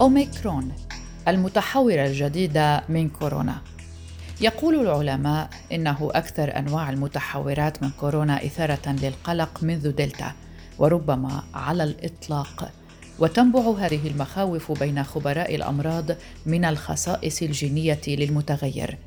أوميكرون 0.00 0.72
المتحورة 1.28 2.06
الجديدة 2.06 2.84
من 2.88 3.08
كورونا. 3.08 3.56
يقول 4.40 4.74
العلماء 4.74 5.48
إنه 5.72 6.10
أكثر 6.14 6.58
أنواع 6.58 6.90
المتحورات 6.90 7.82
من 7.82 7.90
كورونا 7.90 8.44
إثارة 8.46 8.88
للقلق 8.88 9.62
منذ 9.62 9.92
دلتا 9.92 10.32
وربما 10.78 11.42
على 11.54 11.84
الإطلاق. 11.84 12.72
وتنبع 13.18 13.60
هذه 13.60 14.08
المخاوف 14.08 14.72
بين 14.78 15.04
خبراء 15.04 15.54
الأمراض 15.54 16.04
من 16.46 16.64
الخصائص 16.64 17.42
الجينية 17.42 18.00
للمتغير. 18.08 18.98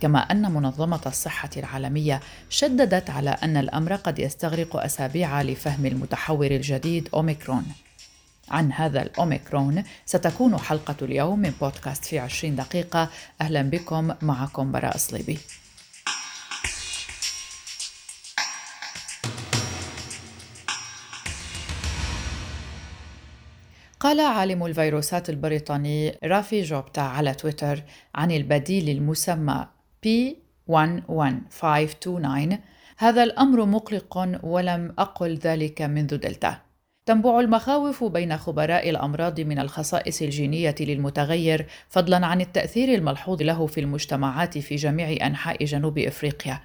كما 0.00 0.18
أن 0.18 0.52
منظمة 0.52 1.00
الصحة 1.06 1.50
العالمية 1.56 2.20
شددت 2.50 3.10
على 3.10 3.30
أن 3.30 3.56
الأمر 3.56 3.94
قد 3.94 4.18
يستغرق 4.18 4.76
أسابيع 4.76 5.42
لفهم 5.42 5.86
المتحور 5.86 6.46
الجديد 6.46 7.08
أوميكرون. 7.14 7.64
عن 8.50 8.72
هذا 8.72 9.02
الأوميكرون. 9.02 9.82
ستكون 10.06 10.58
حلقة 10.58 10.96
اليوم 11.02 11.38
من 11.38 11.52
بودكاست 11.60 12.04
في 12.04 12.18
عشرين 12.18 12.56
دقيقة. 12.56 13.08
أهلا 13.40 13.62
بكم. 13.62 14.14
معكم 14.22 14.72
براء 14.72 14.96
صليبي. 14.96 15.38
قال 24.04 24.20
عالم 24.20 24.66
الفيروسات 24.66 25.30
البريطاني 25.30 26.18
رافي 26.24 26.62
جوبتا 26.62 27.00
على 27.00 27.34
تويتر 27.34 27.82
عن 28.14 28.30
البديل 28.30 28.88
المسمى 28.88 29.66
P11529 30.06 32.58
هذا 32.96 33.22
الأمر 33.22 33.64
مقلق 33.64 34.38
ولم 34.42 34.94
أقل 34.98 35.34
ذلك 35.34 35.82
منذ 35.82 36.16
دلتا. 36.16 36.63
تنبع 37.06 37.40
المخاوف 37.40 38.04
بين 38.04 38.36
خبراء 38.36 38.90
الأمراض 38.90 39.40
من 39.40 39.58
الخصائص 39.58 40.22
الجينية 40.22 40.74
للمتغير 40.80 41.66
فضلا 41.88 42.26
عن 42.26 42.40
التأثير 42.40 42.94
الملحوظ 42.94 43.42
له 43.42 43.66
في 43.66 43.80
المجتمعات 43.80 44.58
في 44.58 44.76
جميع 44.76 45.26
أنحاء 45.26 45.64
جنوب 45.64 45.98
إفريقيا. 45.98 46.60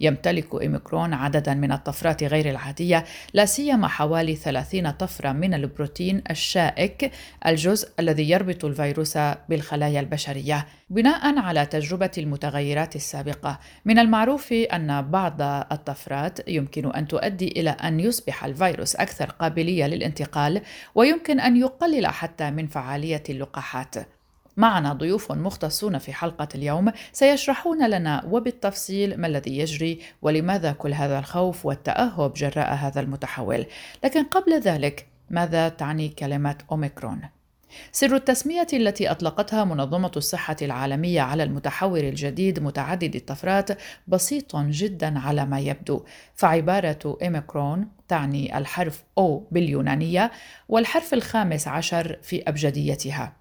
يمتلك 0.00 0.60
إيميكرون 0.60 1.14
عددا 1.14 1.54
من 1.54 1.72
الطفرات 1.72 2.24
غير 2.24 2.50
العادية 2.50 3.04
لا 3.34 3.44
سيما 3.44 3.88
حوالي 3.88 4.36
30 4.36 4.90
طفرة 4.90 5.32
من 5.32 5.54
البروتين 5.54 6.22
الشائك 6.30 7.10
الجزء 7.46 7.88
الذي 8.00 8.30
يربط 8.30 8.64
الفيروس 8.64 9.18
بالخلايا 9.48 10.00
البشرية 10.00 10.66
بناء 10.90 11.38
على 11.38 11.66
تجربة 11.66 12.10
المتغيرات 12.18 12.96
السابقة. 12.96 13.58
من 13.84 13.98
المعروف 13.98 14.52
أن 14.52 15.10
بعض 15.10 15.42
الطفرات 15.42 16.48
يمكن 16.48 16.92
أن 16.92 17.08
تؤدي 17.08 17.48
إلى 17.48 17.70
أن 17.70 18.00
يصبح 18.00 18.44
الفيروس 18.44 18.96
أكثر 18.96 19.30
قابلية 19.30 19.86
للانتقال 19.86 20.62
ويمكن 20.94 21.40
أن 21.40 21.56
يقلل 21.56 22.06
حتى 22.06 22.50
من 22.50 22.66
فعالية 22.66 23.22
اللقاحات. 23.28 23.94
معنا 24.60 24.92
ضيوف 24.92 25.32
مختصون 25.32 25.98
في 25.98 26.12
حلقة 26.12 26.48
اليوم 26.54 26.92
سيشرحون 27.12 27.90
لنا 27.90 28.24
وبالتفصيل 28.30 29.20
ما 29.20 29.26
الذي 29.26 29.58
يجري 29.58 30.00
ولماذا 30.22 30.72
كل 30.72 30.94
هذا 30.94 31.18
الخوف 31.18 31.66
والتأهب 31.66 32.34
جراء 32.34 32.74
هذا 32.74 33.00
المتحول. 33.00 33.66
لكن 34.04 34.24
قبل 34.24 34.60
ذلك 34.60 35.06
ماذا 35.30 35.68
تعني 35.68 36.08
كلمة 36.08 36.56
أوميكرون؟ 36.72 37.20
سر 37.92 38.16
التسمية 38.16 38.66
التي 38.72 39.10
أطلقتها 39.10 39.64
منظمة 39.64 40.10
الصحة 40.16 40.56
العالمية 40.62 41.20
على 41.20 41.42
المتحور 41.42 41.98
الجديد 42.00 42.60
متعدد 42.60 43.16
الطفرات 43.16 43.70
بسيط 44.08 44.56
جدا 44.56 45.18
على 45.18 45.46
ما 45.46 45.60
يبدو. 45.60 46.04
فعبارة 46.34 47.18
إيميكرون 47.22 47.88
تعني 48.08 48.58
الحرف 48.58 49.04
أو 49.18 49.48
باليونانية 49.50 50.30
والحرف 50.68 51.14
الخامس 51.14 51.68
عشر 51.68 52.18
في 52.22 52.42
أبجديتها. 52.48 53.39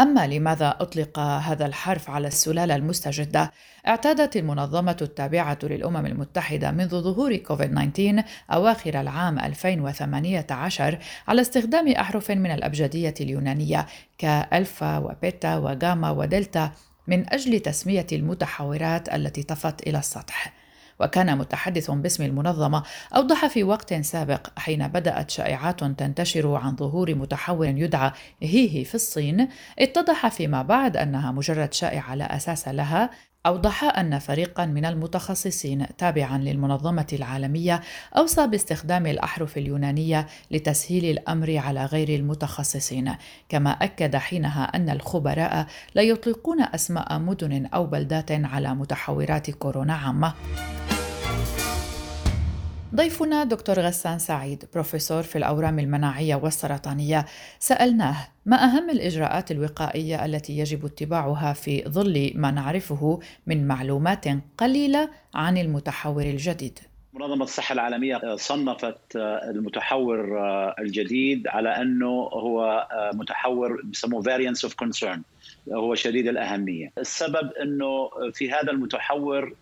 أما 0.00 0.26
لماذا 0.26 0.76
أطلق 0.80 1.18
هذا 1.18 1.66
الحرف 1.66 2.10
على 2.10 2.28
السلالة 2.28 2.76
المستجدة؟ 2.76 3.52
اعتادت 3.86 4.36
المنظمة 4.36 4.96
التابعة 5.02 5.58
للأمم 5.62 6.06
المتحدة 6.06 6.70
منذ 6.70 7.00
ظهور 7.00 7.36
كوفيد-19 7.36 8.22
أواخر 8.52 9.00
العام 9.00 9.38
2018 9.38 10.98
على 11.28 11.40
استخدام 11.40 11.88
أحرف 11.88 12.30
من 12.30 12.50
الأبجدية 12.50 13.14
اليونانية 13.20 13.86
كألفا 14.18 14.98
وبيتا 14.98 15.56
وغاما 15.56 16.10
ودلتا 16.10 16.72
من 17.06 17.32
أجل 17.32 17.60
تسمية 17.60 18.06
المتحورات 18.12 19.14
التي 19.14 19.42
طفت 19.42 19.86
إلى 19.86 19.98
السطح. 19.98 20.57
وكان 21.00 21.38
متحدث 21.38 21.90
باسم 21.90 22.22
المنظمة 22.22 22.82
أوضح 23.16 23.46
في 23.46 23.64
وقت 23.64 23.94
سابق 23.94 24.46
حين 24.58 24.88
بدأت 24.88 25.30
شائعات 25.30 25.84
تنتشر 25.84 26.54
عن 26.54 26.76
ظهور 26.76 27.14
متحور 27.14 27.66
يدعى 27.66 28.12
هيهي 28.42 28.84
في 28.84 28.94
الصين 28.94 29.48
اتضح 29.78 30.28
فيما 30.28 30.62
بعد 30.62 30.96
أنها 30.96 31.32
مجرد 31.32 31.72
شائعة 31.72 32.14
لا 32.14 32.36
أساس 32.36 32.68
لها 32.68 33.10
أوضح 33.46 33.98
أن 33.98 34.18
فريقا 34.18 34.66
من 34.66 34.84
المتخصصين 34.84 35.86
تابعا 35.98 36.38
للمنظمة 36.38 37.06
العالمية 37.12 37.80
أوصى 38.16 38.46
باستخدام 38.46 39.06
الأحرف 39.06 39.58
اليونانية 39.58 40.26
لتسهيل 40.50 41.04
الأمر 41.04 41.56
على 41.56 41.84
غير 41.84 42.08
المتخصصين، 42.08 43.14
كما 43.48 43.70
أكد 43.70 44.16
حينها 44.16 44.64
أن 44.64 44.90
الخبراء 44.90 45.66
لا 45.94 46.02
يطلقون 46.02 46.62
أسماء 46.62 47.18
مدن 47.18 47.66
أو 47.66 47.86
بلدات 47.86 48.30
على 48.30 48.74
متحورات 48.74 49.50
كورونا 49.50 49.94
عامة. 49.94 50.34
ضيفنا 52.94 53.44
دكتور 53.44 53.80
غسان 53.80 54.18
سعيد 54.18 54.64
بروفيسور 54.74 55.22
في 55.22 55.38
الأورام 55.38 55.78
المناعية 55.78 56.34
والسرطانية. 56.34 57.26
سألناه 57.58 58.16
ما 58.46 58.64
أهم 58.64 58.90
الإجراءات 58.90 59.50
الوقائية 59.50 60.24
التي 60.24 60.58
يجب 60.58 60.84
اتباعها 60.84 61.52
في 61.52 61.84
ظل 61.88 62.32
ما 62.34 62.50
نعرفه 62.50 63.20
من 63.46 63.66
معلومات 63.66 64.24
قليلة 64.58 65.08
عن 65.34 65.58
المتحور 65.58 66.22
الجديد. 66.22 66.78
منظمة 67.12 67.44
الصحة 67.44 67.72
العالمية 67.72 68.36
صنفت 68.36 69.16
المتحور 69.16 70.38
الجديد 70.78 71.48
على 71.48 71.68
أنه 71.68 72.28
هو 72.32 72.88
متحور 73.14 73.82
بسموه 73.82 74.22
variants 74.22 74.68
of 74.68 74.72
concern. 74.84 75.18
هو 75.72 75.94
شديد 75.94 76.28
الأهمية. 76.28 76.92
السبب 76.98 77.52
أنه 77.62 78.10
في 78.32 78.50
هذا 78.50 78.70
المتحور 78.70 79.56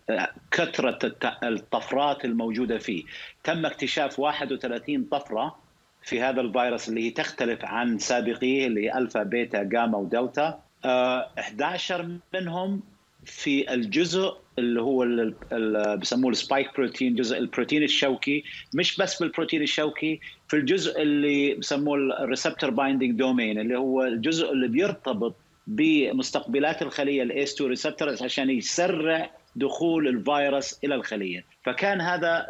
كثرة 0.51 0.99
الطفرات 1.43 2.25
الموجودة 2.25 2.77
فيه. 2.77 3.03
تم 3.43 3.65
اكتشاف 3.65 4.19
31 4.19 5.03
طفرة 5.03 5.55
في 6.03 6.21
هذا 6.21 6.41
الفيروس 6.41 6.89
اللي 6.89 7.05
هي 7.05 7.09
تختلف 7.09 7.65
عن 7.65 7.97
سابقيه 7.99 8.67
اللي 8.67 8.85
هي 8.85 8.97
ألفا 8.97 9.23
بيتا 9.23 9.63
جاما 9.63 9.97
ودلتا. 9.97 10.59
11 10.85 12.17
منهم 12.33 12.81
في 13.25 13.73
الجزء 13.73 14.33
اللي 14.59 14.81
هو 14.81 15.03
اللي 15.03 15.97
بسموه 16.01 16.31
ال 16.31 16.38
spike 16.38 16.75
protein 16.77 17.15
جزء 17.15 17.37
البروتين 17.37 17.83
الشوكي. 17.83 18.43
مش 18.73 18.97
بس 18.97 19.21
بالبروتين 19.23 19.61
الشوكي 19.61 20.19
في 20.47 20.55
الجزء 20.55 21.01
اللي 21.01 21.53
بسموه 21.53 21.97
ال 21.97 22.05
receptor 22.05 22.69
binding 22.69 23.19
domain 23.19 23.59
اللي 23.59 23.77
هو 23.77 24.03
الجزء 24.03 24.51
اللي 24.51 24.67
بيرتبط 24.67 25.35
بمستقبلات 25.67 26.81
الخلية 26.81 27.23
ال 27.23 27.31
ACE 27.31 27.53
2 27.53 27.69
receptors 27.69 28.23
عشان 28.23 28.49
يسرع 28.49 29.29
دخول 29.55 30.07
الفيروس 30.07 30.79
إلى 30.83 30.95
الخلية. 30.95 31.43
فكان 31.63 32.01
هذا 32.01 32.45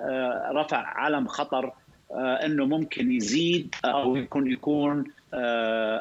رفع 0.52 0.78
علم 0.78 1.28
خطر 1.28 1.72
إنه 2.16 2.66
ممكن 2.66 3.12
يزيد 3.12 3.76
أو 3.86 4.16
يكون 4.16 4.52
يكون 4.52 5.04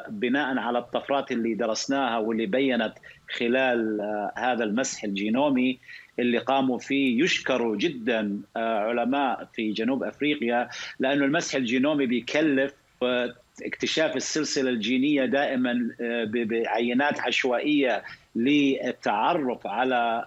بناء 0.09 0.57
على 0.57 0.79
الطفرات 0.79 1.31
اللي 1.31 1.53
درسناها 1.53 2.17
واللي 2.17 2.45
بينت 2.45 2.93
خلال 3.37 4.01
هذا 4.37 4.63
المسح 4.63 5.03
الجينومي 5.03 5.79
اللي 6.19 6.37
قاموا 6.37 6.77
فيه. 6.77 7.23
يشكروا 7.23 7.75
جدا 7.75 8.41
علماء 8.55 9.47
في 9.53 9.71
جنوب 9.71 10.03
أفريقيا 10.03 10.69
لأنه 10.99 11.25
المسح 11.25 11.55
الجينومي 11.55 12.05
بيكلف 12.05 12.73
اكتشاف 13.61 14.15
السلسلة 14.15 14.69
الجينية 14.69 15.25
دائما 15.25 15.95
بعينات 16.33 17.19
عشوائية 17.19 18.03
للتعرف 18.35 19.67
على 19.67 20.23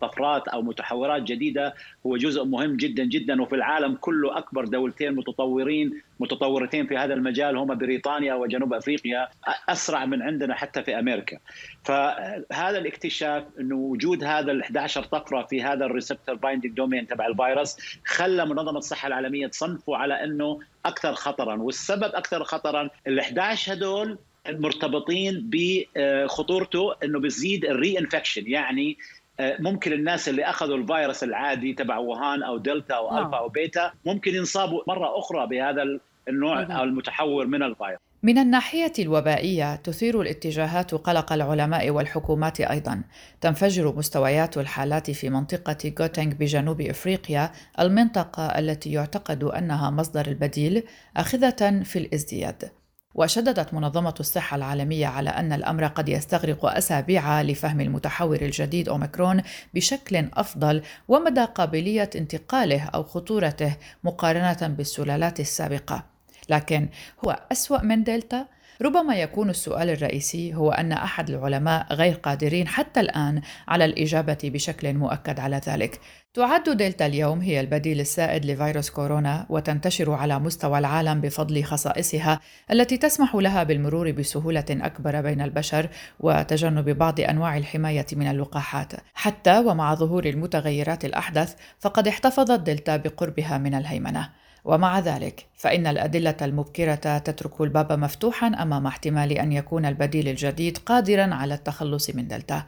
طفرات 0.00 0.48
أو 0.48 0.62
متحورات 0.62 1.22
جديدة 1.22 1.74
هو 2.06 2.16
جزء 2.16 2.44
مهم 2.44 2.76
جدا 2.76 3.04
جدا 3.04 3.42
وفي 3.42 3.54
العالم 3.54 3.94
كله 3.94 4.38
أكبر 4.38 4.64
دولتين 4.64 5.14
متطورين 5.14 6.02
متطورتين 6.20 6.86
في 6.86 6.96
هذا 6.96 7.14
المجال 7.14 7.56
هما 7.56 7.74
بريطانيا 7.74 8.34
وجنوب 8.34 8.74
أفريقيا 8.74 9.28
أسرع 9.68 10.04
من 10.04 10.22
عندنا 10.22 10.54
حتى 10.54 10.82
في 10.82 10.98
أمريكا. 10.98 11.38
فهذا 11.84 12.78
الاكتشاف 12.78 13.44
إنه 13.60 13.76
وجود 13.76 14.24
هذا 14.24 14.52
ال 14.52 14.62
11 14.62 15.02
طفرة 15.02 15.42
في 15.42 15.62
هذا 15.62 15.84
ال 15.84 15.90
receptor 15.90 16.34
binding 16.34 16.76
domain 16.76 17.06
تبع 17.06 17.26
الفيروس 17.26 17.76
خلى 18.06 18.46
منظمة 18.46 18.78
الصحة 18.78 19.06
العالمية 19.06 19.46
تصنفه 19.46 19.96
على 19.96 20.24
إنه 20.24 20.58
أكثر 20.86 21.14
خطرا 21.14 21.56
والسبب 21.56 22.14
أكثر 22.14 22.44
خطرا 22.44 22.90
ال 23.06 23.20
11 23.20 23.72
هدول 23.72 24.18
مرتبطين 24.50 25.50
بخطورته 25.52 26.94
إنه 27.04 27.20
بيزيد 27.20 27.64
ال 27.64 27.98
reinfection 27.98 28.42
يعني 28.46 28.96
ممكن 29.40 29.92
الناس 29.92 30.28
اللي 30.28 30.44
أخذوا 30.44 30.76
الفيروس 30.76 31.24
العادي 31.24 31.72
تبع 31.72 31.98
ووهان 31.98 32.42
أو 32.42 32.58
دلتا 32.58 32.94
أو 32.94 33.18
ألفا 33.18 33.38
أو 33.38 33.48
بيتا 33.48 33.92
ممكن 34.06 34.34
ينصابوا 34.34 34.82
مرة 34.88 35.18
أخرى 35.18 35.46
بهذا 35.46 35.98
النوع 36.28 36.62
أو 36.62 36.84
المتحور 36.84 37.46
من 37.46 37.62
الفيروس 37.62 37.98
من 38.22 38.38
الناحية 38.38 38.92
الوبائية 38.98 39.76
تثير 39.76 40.20
الاتجاهات 40.20 40.94
قلق 40.94 41.32
العلماء 41.32 41.90
والحكومات 41.90 42.60
أيضا. 42.60 43.02
تنفجر 43.40 43.96
مستويات 43.96 44.58
الحالات 44.58 45.10
في 45.10 45.30
منطقة 45.30 45.92
غوتينغ 46.00 46.32
بجنوب 46.34 46.80
إفريقيا، 46.80 47.52
المنطقة 47.80 48.46
التي 48.46 48.92
يعتقد 48.92 49.44
أنها 49.44 49.90
مصدر 49.90 50.26
البديل، 50.26 50.82
أخذة 51.16 51.82
في 51.82 51.98
الازدياد. 51.98 52.70
وشددت 53.18 53.74
منظمة 53.74 54.14
الصحة 54.20 54.56
العالمية 54.56 55.06
على 55.06 55.30
أن 55.30 55.52
الأمر 55.52 55.86
قد 55.86 56.08
يستغرق 56.08 56.66
أسابيع 56.66 57.42
لفهم 57.42 57.80
المتحور 57.80 58.42
الجديد 58.42 58.88
أوميكرون 58.88 59.42
بشكل 59.74 60.28
أفضل 60.34 60.82
ومدى 61.08 61.44
قابلية 61.44 62.10
انتقاله 62.16 62.84
أو 62.84 63.02
خطورته 63.02 63.76
مقارنة 64.04 64.74
بالسلالات 64.76 65.40
السابقة. 65.40 66.04
لكن 66.48 66.88
هو 67.24 67.38
أسوأ 67.52 67.82
من 67.82 68.04
دلتا؟ 68.04 68.46
ربما 68.82 69.16
يكون 69.16 69.50
السؤال 69.50 69.90
الرئيسي 69.90 70.54
هو 70.54 70.70
أن 70.70 70.92
أحد 70.92 71.30
العلماء 71.30 71.86
غير 71.92 72.14
قادرين 72.14 72.68
حتى 72.68 73.00
الآن 73.00 73.40
على 73.68 73.84
الإجابة 73.84 74.38
بشكل 74.44 74.94
مؤكد 74.94 75.40
على 75.40 75.60
ذلك. 75.68 76.00
تعد 76.34 76.62
دلتا 76.62 77.06
اليوم 77.06 77.40
هي 77.40 77.60
البديل 77.60 78.00
السائد 78.00 78.44
لفيروس 78.46 78.90
كورونا 78.90 79.46
وتنتشر 79.48 80.12
على 80.12 80.38
مستوى 80.38 80.78
العالم 80.78 81.20
بفضل 81.20 81.64
خصائصها 81.64 82.40
التي 82.70 82.96
تسمح 82.96 83.34
لها 83.34 83.62
بالمرور 83.62 84.10
بسهولة 84.10 84.66
أكبر 84.70 85.20
بين 85.20 85.40
البشر 85.40 85.88
وتجنب 86.20 86.90
بعض 86.90 87.20
أنواع 87.20 87.56
الحماية 87.56 88.06
من 88.12 88.26
اللقاحات. 88.26 88.92
حتى 89.14 89.58
ومع 89.58 89.94
ظهور 89.94 90.24
المتغيرات 90.24 91.04
الأحدث 91.04 91.54
فقد 91.78 92.08
احتفظت 92.08 92.60
دلتا 92.60 92.96
بقربها 92.96 93.58
من 93.58 93.74
الهيمنة. 93.74 94.28
ومع 94.68 94.98
ذلك 94.98 95.46
فإن 95.56 95.86
الأدلة 95.86 96.36
المبكرة 96.42 97.18
تترك 97.18 97.60
الباب 97.60 97.92
مفتوحا 97.92 98.46
أمام 98.46 98.86
احتمال 98.86 99.32
أن 99.32 99.52
يكون 99.52 99.86
البديل 99.86 100.28
الجديد 100.28 100.78
قادرا 100.78 101.34
على 101.34 101.54
التخلص 101.54 102.10
من 102.10 102.28
دلتا. 102.28 102.62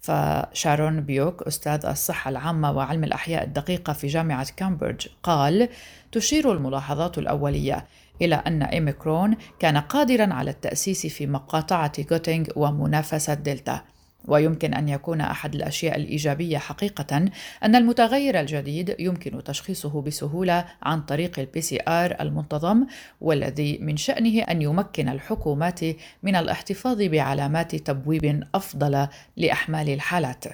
فشارون 0.00 1.00
بيوك 1.00 1.42
أستاذ 1.42 1.86
الصحة 1.86 2.28
العامة 2.28 2.72
وعلم 2.72 3.04
الأحياء 3.04 3.44
الدقيقة 3.44 3.92
في 3.92 4.06
جامعة 4.06 4.46
كامبريدج 4.56 5.06
قال 5.22 5.68
تشير 6.12 6.52
الملاحظات 6.52 7.18
الأولية 7.18 7.86
إلى 8.22 8.34
أن 8.34 8.62
أوميكرون 8.62 9.36
كان 9.58 9.76
قادرا 9.76 10.34
على 10.34 10.50
التأسيس 10.50 11.06
في 11.06 11.26
مقاطعة 11.26 11.92
غوتينغ 12.10 12.46
ومنافسة 12.56 13.34
دلتا. 13.34 13.80
ويمكن 14.28 14.74
أن 14.74 14.88
يكون 14.88 15.20
أحد 15.20 15.54
الأشياء 15.54 15.96
الإيجابية 15.96 16.58
حقيقة 16.58 17.16
أن 17.62 17.74
المتغير 17.76 18.40
الجديد 18.40 18.96
يمكن 18.98 19.44
تشخيصه 19.44 20.02
بسهولة 20.02 20.64
عن 20.82 21.00
طريق 21.00 21.38
ال 21.38 21.60
PCR 21.60 22.16
المنتظم 22.20 22.86
والذي 23.20 23.78
من 23.78 23.96
شأنه 23.96 24.42
أن 24.42 24.62
يمكن 24.62 25.08
الحكومات 25.08 25.80
من 26.22 26.36
الاحتفاظ 26.36 27.02
بعلامات 27.02 27.76
تبويب 27.76 28.44
أفضل 28.54 29.08
لأحمال 29.36 29.88
الحالات 29.88 30.44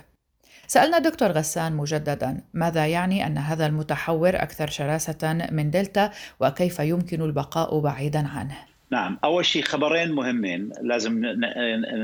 سألنا 0.67 0.99
دكتور 0.99 1.33
غسان 1.33 1.73
مجددا 1.73 2.41
ماذا 2.55 2.87
يعني 2.87 3.27
أن 3.27 3.39
هذا 3.39 3.67
المتحور 3.67 4.37
أكثر 4.37 4.71
شراسة 4.71 5.49
من 5.51 5.71
دلتا 5.71 6.11
وكيف 6.41 6.79
يمكن 6.79 7.23
البقاء 7.23 7.81
بعيدا 7.81 8.29
عنه؟ 8.29 8.57
نعم. 8.91 9.19
أول 9.25 9.45
شيء 9.45 9.63
خبرين 9.63 10.13
مهمين 10.13 10.73
لازم 10.83 11.23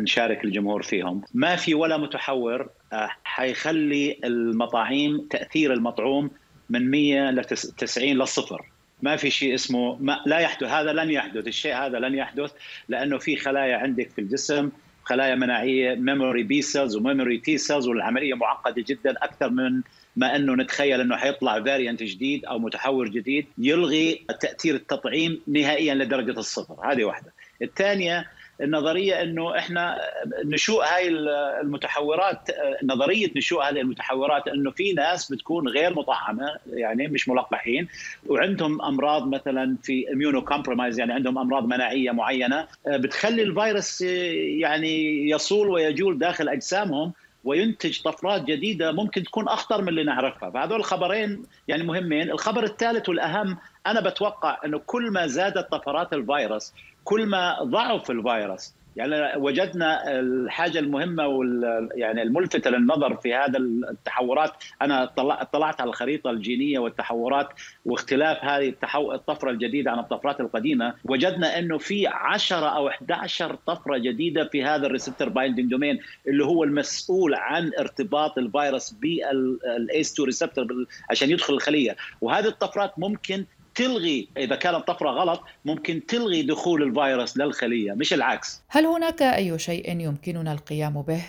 نشارك 0.02 0.44
الجمهور 0.44 0.82
فيهم. 0.82 1.22
ما 1.34 1.56
في 1.56 1.74
ولا 1.74 1.96
متحور 1.96 2.68
آه، 2.92 3.10
حيخلي 3.24 4.18
المطاعيم 4.24 5.26
تأثير 5.30 5.72
المطعوم 5.72 6.30
من 6.70 6.90
100 6.90 7.30
ل 7.30 7.44
90 7.44 8.08
للصفر 8.08 8.66
ما 9.02 9.16
في 9.16 9.30
شيء 9.30 9.54
اسمه 9.54 9.96
ما 10.00 10.20
لا 10.26 10.38
يحدث. 10.38 10.68
هذا 10.68 10.92
لن 10.92 11.10
يحدث. 11.10 11.46
الشيء 11.46 11.74
هذا 11.74 11.98
لن 11.98 12.14
يحدث 12.14 12.52
لأنه 12.88 13.18
في 13.18 13.36
خلايا 13.36 13.76
عندك 13.76 14.10
في 14.10 14.20
الجسم 14.20 14.70
خلايا 15.04 15.34
مناعية 15.34 15.94
memory 15.94 16.42
B 16.42 16.62
cells 16.62 16.96
و 16.96 17.02
memory 17.02 17.38
T 17.38 17.58
cells 17.58 17.88
والعملية 17.88 18.34
معقدة 18.34 18.84
جدا 18.88 19.14
أكثر 19.22 19.50
من 19.50 19.82
ما 20.16 20.36
أنه 20.36 20.54
نتخيل 20.54 21.00
أنه 21.00 21.16
حيطلع 21.16 21.62
variant 21.62 22.02
جديد 22.02 22.44
أو 22.44 22.58
متحور 22.58 23.08
جديد 23.08 23.46
يلغي 23.58 24.24
تأثير 24.40 24.74
التطعيم 24.74 25.40
نهائيا 25.46 25.94
لدرجة 25.94 26.38
الصفر. 26.38 26.92
هذه 26.92 27.04
واحدة. 27.04 27.32
الثانية 27.62 28.26
النظرية 28.60 29.22
أنه 29.22 29.58
إحنا 29.58 30.00
نشوء 30.44 30.84
هاي 30.84 31.08
المتحورات 31.08 32.48
نظرية 32.82 33.30
نشوء 33.36 33.62
هذه 33.62 33.80
المتحورات 33.80 34.48
أنه 34.48 34.70
في 34.70 34.92
ناس 34.92 35.32
بتكون 35.32 35.68
غير 35.68 35.94
مطعمة 35.94 36.56
يعني 36.72 37.08
مش 37.08 37.28
ملقحين 37.28 37.88
وعندهم 38.26 38.82
أمراض 38.82 39.28
مثلا 39.28 39.76
في 39.82 40.12
immunocompromise 40.12 40.98
يعني 40.98 41.12
عندهم 41.12 41.38
أمراض 41.38 41.66
مناعية 41.66 42.10
معينة 42.10 42.66
بتخلي 42.86 43.42
الفيروس 43.42 44.00
يعني 44.00 45.28
يصول 45.30 45.68
ويجول 45.68 46.18
داخل 46.18 46.48
أجسامهم 46.48 47.12
وينتج 47.44 48.02
طفرات 48.02 48.44
جديدة 48.44 48.92
ممكن 48.92 49.22
تكون 49.22 49.48
أخطر 49.48 49.82
من 49.82 49.88
اللي 49.88 50.04
نعرفها. 50.04 50.50
فهذول 50.50 50.78
الخبرين 50.78 51.42
يعني 51.68 51.82
مهمين. 51.82 52.30
الخبر 52.30 52.64
الثالث 52.64 53.08
والأهم 53.08 53.58
أنا 53.86 54.00
بتوقع 54.00 54.58
إنه 54.64 54.78
كل 54.86 55.10
ما 55.10 55.26
زادت 55.26 55.70
طفرات 55.72 56.12
الفيروس 56.12 56.74
كل 57.04 57.26
ما 57.26 57.62
ضعف 57.62 58.10
الفيروس 58.10 58.74
يعني 58.96 59.36
وجدنا 59.36 60.20
الحاجة 60.20 60.78
المهمة 60.78 61.26
وال 61.26 61.88
يعني 61.94 62.22
الملفتة 62.22 62.70
للنظر 62.70 63.16
في 63.16 63.34
هذا 63.34 63.58
التحورات. 63.58 64.50
أنا 64.82 65.04
اطلعت 65.18 65.80
على 65.80 65.88
الخريطة 65.88 66.30
الجينية 66.30 66.78
والتحورات 66.78 67.48
واختلاف 67.84 68.44
هذه 68.44 68.68
التحو... 68.68 69.12
الطفرة 69.12 69.50
الجديدة 69.50 69.90
عن 69.90 69.98
الطفرات 69.98 70.40
القديمة. 70.40 70.94
وجدنا 71.04 71.58
إنه 71.58 71.78
في 71.78 72.06
10 72.06 72.56
أو 72.56 72.88
11 72.88 73.58
طفرة 73.66 73.98
جديدة 73.98 74.48
في 74.48 74.64
هذا 74.64 74.86
ال 74.86 74.91
receptor 74.91 75.28
binding 75.28 75.70
domain 75.70 76.00
اللي 76.28 76.44
هو 76.44 76.64
المسؤول 76.64 77.34
عن 77.34 77.70
ارتباط 77.78 78.38
الفيروس 78.38 78.90
بال 78.90 79.39
ACE 79.39 80.12
2 80.12 80.26
receptor 80.26 80.66
عشان 81.10 81.30
يدخل 81.30 81.54
الخلية. 81.54 81.96
وهذه 82.20 82.46
الطفرات 82.46 82.98
ممكن 82.98 83.44
تلغي 83.74 84.28
إذا 84.36 84.56
كانت 84.56 84.88
طفرة 84.88 85.10
غلط 85.10 85.42
ممكن 85.64 86.06
تلغي 86.06 86.42
دخول 86.42 86.82
الفيروس 86.82 87.36
للخلية 87.36 87.92
مش 87.92 88.12
العكس 88.12 88.62
هل 88.68 88.86
هناك 88.86 89.22
أي 89.22 89.58
شيء 89.58 90.00
يمكننا 90.00 90.52
القيام 90.52 91.02
به 91.02 91.22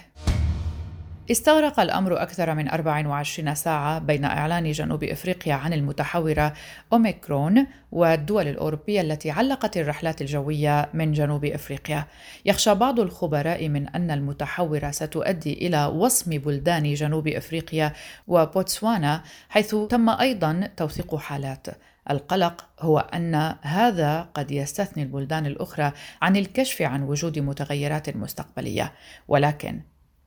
استغرق 1.32 1.80
الأمر 1.80 2.22
أكثر 2.22 2.54
من 2.54 2.70
24 2.70 3.56
ساعة 3.56 4.00
بين 4.00 4.26
إعلان 4.26 4.72
جنوب 4.72 5.04
إفريقيا 5.04 5.54
عن 5.54 5.74
المتحورة 5.74 6.54
أوميكرون 6.94 7.68
والدول 7.92 8.48
الأوروبية 8.48 9.02
التي 9.02 9.32
علقت 9.32 9.78
الرحلات 9.78 10.22
الجوية 10.22 10.90
من 10.94 11.12
جنوب 11.12 11.46
إفريقيا. 11.46 12.06
يخشى 12.46 12.74
بعض 12.74 13.00
الخبراء 13.00 13.70
من 13.70 13.88
أن 13.88 14.12
المتحورة 14.12 14.92
ستؤدي 14.92 15.54
إلى 15.54 15.86
وصم 15.86 16.38
بلدان 16.38 16.94
جنوب 16.94 17.28
إفريقيا 17.28 17.94
وبوتسوانا 18.28 19.24
حيث 19.50 19.76
تم 19.76 20.10
أيضا 20.10 20.70
توثيق 20.78 21.16
حالات. 21.16 21.68
القلق 22.10 22.66
هو 22.80 23.00
أن 23.00 23.56
هذا 23.62 24.22
قد 24.22 24.52
يستثني 24.52 25.04
البلدان 25.04 25.46
الأخرى 25.46 25.92
عن 26.22 26.36
الكشف 26.36 26.82
عن 26.82 27.04
وجود 27.04 27.40
متغيرات 27.40 28.16
مستقبلية. 28.16 28.94
ولكن 29.28 29.82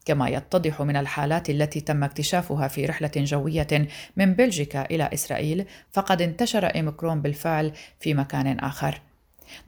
كما 0.05 0.29
يتضح 0.29 0.83
من 0.83 0.97
الحالات 0.97 1.51
التي 1.51 1.81
تم 1.81 2.05
اكتشافها 2.05 2.69
في 2.69 2.87
رحلة 2.87 3.11
جوية 3.17 3.89
من 4.17 4.35
بلجيكا 4.35 4.85
إلى 4.85 5.11
إسرائيل 5.13 5.65
فقد 5.93 6.23
انتشر 6.23 6.67
ايميكرون 6.67 7.23
بالفعل 7.23 7.73
في 8.01 8.15
مكان 8.15 8.59
آخر. 8.59 9.01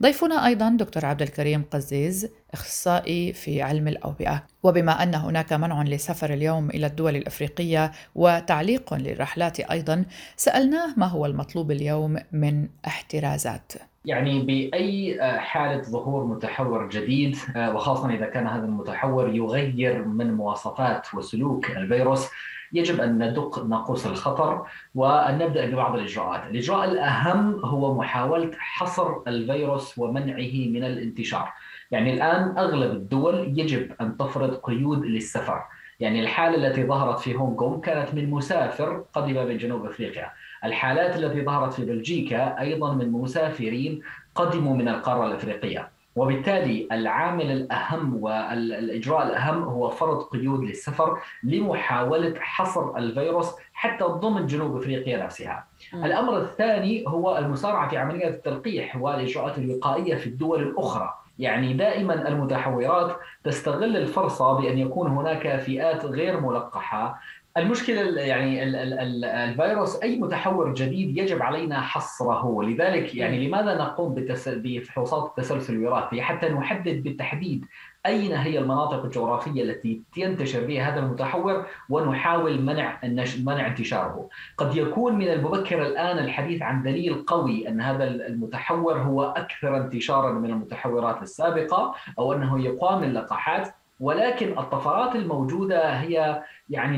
ضيفنا 0.01 0.45
أيضا 0.47 0.69
دكتور 0.69 1.05
عبد 1.05 1.21
الكريم 1.21 1.63
قزيز 1.71 2.29
أخصائي 2.53 3.33
في 3.33 3.61
علم 3.61 3.87
الأوبئة. 3.87 4.43
وبما 4.63 5.03
أن 5.03 5.15
هناك 5.15 5.53
منع 5.53 5.81
للسفر 5.81 6.33
اليوم 6.33 6.69
إلى 6.69 6.87
الدول 6.87 7.15
الأفريقية 7.15 7.91
وتعليق 8.15 8.93
للرحلات 8.93 9.59
أيضا 9.59 10.05
سألناه 10.35 10.93
ما 10.97 11.05
هو 11.05 11.25
المطلوب 11.25 11.71
اليوم 11.71 12.17
من 12.31 12.67
احترازات. 12.87 13.71
يعني 14.05 14.39
بأي 14.39 15.17
حالة 15.39 15.81
ظهور 15.81 16.25
متحور 16.25 16.89
جديد 16.89 17.37
وخاصه 17.57 18.09
إذا 18.09 18.25
كان 18.25 18.47
هذا 18.47 18.65
المتحور 18.65 19.35
يغير 19.35 20.05
من 20.05 20.33
مواصفات 20.33 21.13
وسلوك 21.13 21.69
الفيروس 21.69 22.27
يجب 22.73 23.01
أن 23.01 23.29
ندق 23.29 23.65
ناقوس 23.65 24.07
الخطر 24.07 24.65
وأن 24.95 25.37
نبدأ 25.37 25.65
ببعض 25.65 25.95
الإجراءات، 25.95 26.49
الإجراء 26.49 26.91
الأهم 26.91 27.65
هو 27.65 27.93
محاولة 27.93 28.51
حصر 28.57 29.21
الفيروس 29.27 29.97
ومنعه 29.97 30.69
من 30.69 30.83
الانتشار. 30.83 31.53
يعني 31.91 32.13
الآن 32.13 32.57
أغلب 32.57 32.91
الدول 32.91 33.59
يجب 33.59 33.91
أن 34.01 34.17
تفرض 34.17 34.55
قيود 34.55 35.05
للسفر، 35.05 35.63
يعني 35.99 36.21
الحالة 36.21 36.67
التي 36.67 36.83
ظهرت 36.83 37.19
في 37.19 37.35
هونغ 37.35 37.55
كونغ 37.55 37.79
كانت 37.79 38.13
من 38.13 38.29
مسافر 38.29 39.05
قدم 39.13 39.47
من 39.47 39.57
جنوب 39.57 39.85
أفريقيا، 39.85 40.31
الحالات 40.65 41.15
التي 41.17 41.45
ظهرت 41.45 41.73
في 41.73 41.85
بلجيكا 41.85 42.59
أيضا 42.59 42.93
من 42.93 43.11
مسافرين 43.11 44.01
قدموا 44.35 44.75
من 44.75 44.87
القارة 44.87 45.27
الأفريقية. 45.27 45.90
وبالتالي 46.15 46.87
العامل 46.91 47.51
الأهم 47.51 48.23
والإجراء 48.23 49.27
الأهم 49.27 49.63
هو 49.63 49.89
فرض 49.89 50.23
قيود 50.23 50.59
للسفر 50.63 51.17
لمحاولة 51.43 52.33
حصر 52.39 52.97
الفيروس 52.97 53.55
حتى 53.73 54.03
ضمن 54.03 54.45
جنوب 54.45 54.77
إفريقيا 54.77 55.23
نفسها. 55.23 55.67
م. 55.93 56.05
الأمر 56.05 56.37
الثاني 56.37 57.03
هو 57.07 57.37
المسارعة 57.37 57.89
في 57.89 57.97
عملية 57.97 58.27
التلقيح 58.27 58.95
والإجراءات 58.95 59.57
الوقائية 59.57 60.15
في 60.15 60.27
الدول 60.27 60.61
الأخرى. 60.63 61.13
يعني 61.39 61.73
دائما 61.73 62.27
المتحورات 62.27 63.15
تستغل 63.43 63.97
الفرصة 63.97 64.53
بأن 64.53 64.77
يكون 64.77 65.11
هناك 65.11 65.59
فئات 65.59 66.05
غير 66.05 66.39
ملقحة 66.39 67.19
المشكلة 67.57 68.21
يعني 68.21 68.63
الفيروس 68.63 70.03
أي 70.03 70.19
متحور 70.19 70.73
جديد 70.73 71.17
يجب 71.17 71.41
علينا 71.41 71.81
حصره. 71.81 72.45
ولذلك 72.45 73.15
يعني 73.15 73.47
لماذا 73.47 73.77
نقوم 73.77 74.15
بفحوصات 74.47 75.29
التسلسل 75.29 75.73
الوراثي؟ 75.73 76.21
حتى 76.21 76.49
نحدد 76.49 77.03
بالتحديد 77.03 77.65
أين 78.05 78.31
هي 78.31 78.59
المناطق 78.59 79.03
الجغرافية 79.03 79.63
التي 79.63 80.01
ينتشر 80.17 80.65
بها 80.65 80.93
هذا 80.93 80.99
المتحور 80.99 81.65
ونحاول 81.89 82.61
منع 82.61 82.99
منع 83.43 83.67
انتشاره. 83.67 84.29
قد 84.57 84.75
يكون 84.75 85.15
من 85.15 85.27
المبكر 85.27 85.81
الآن 85.81 86.17
الحديث 86.17 86.61
عن 86.61 86.83
دليل 86.83 87.25
قوي 87.25 87.67
أن 87.67 87.81
هذا 87.81 88.03
المتحور 88.03 88.97
هو 88.97 89.23
أكثر 89.23 89.77
انتشارا 89.77 90.31
من 90.31 90.49
المتحورات 90.49 91.21
السابقة 91.21 91.95
أو 92.19 92.33
أنه 92.33 92.63
يقام 92.65 93.03
اللقاحات. 93.03 93.73
ولكن 94.01 94.59
الطفرات 94.59 95.15
الموجودة 95.15 95.89
هي 95.89 96.43
يعني 96.69 96.97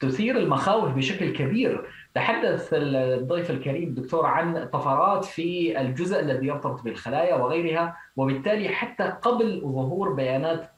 تثير 0.00 0.36
المخاوف 0.36 0.92
بشكل 0.92 1.32
كبير. 1.32 1.84
تحدث 2.14 2.68
الضيف 2.72 3.50
الكريم 3.50 3.94
دكتور 3.94 4.26
عن 4.26 4.68
طفرات 4.72 5.24
في 5.24 5.80
الجزء 5.80 6.20
الذي 6.20 6.46
يرتبط 6.46 6.82
بالخلايا 6.82 7.34
وغيرها 7.34 7.96
وبالتالي 8.16 8.68
حتى 8.68 9.04
قبل 9.22 9.60
ظهور 9.60 10.12
بيانات 10.12 10.70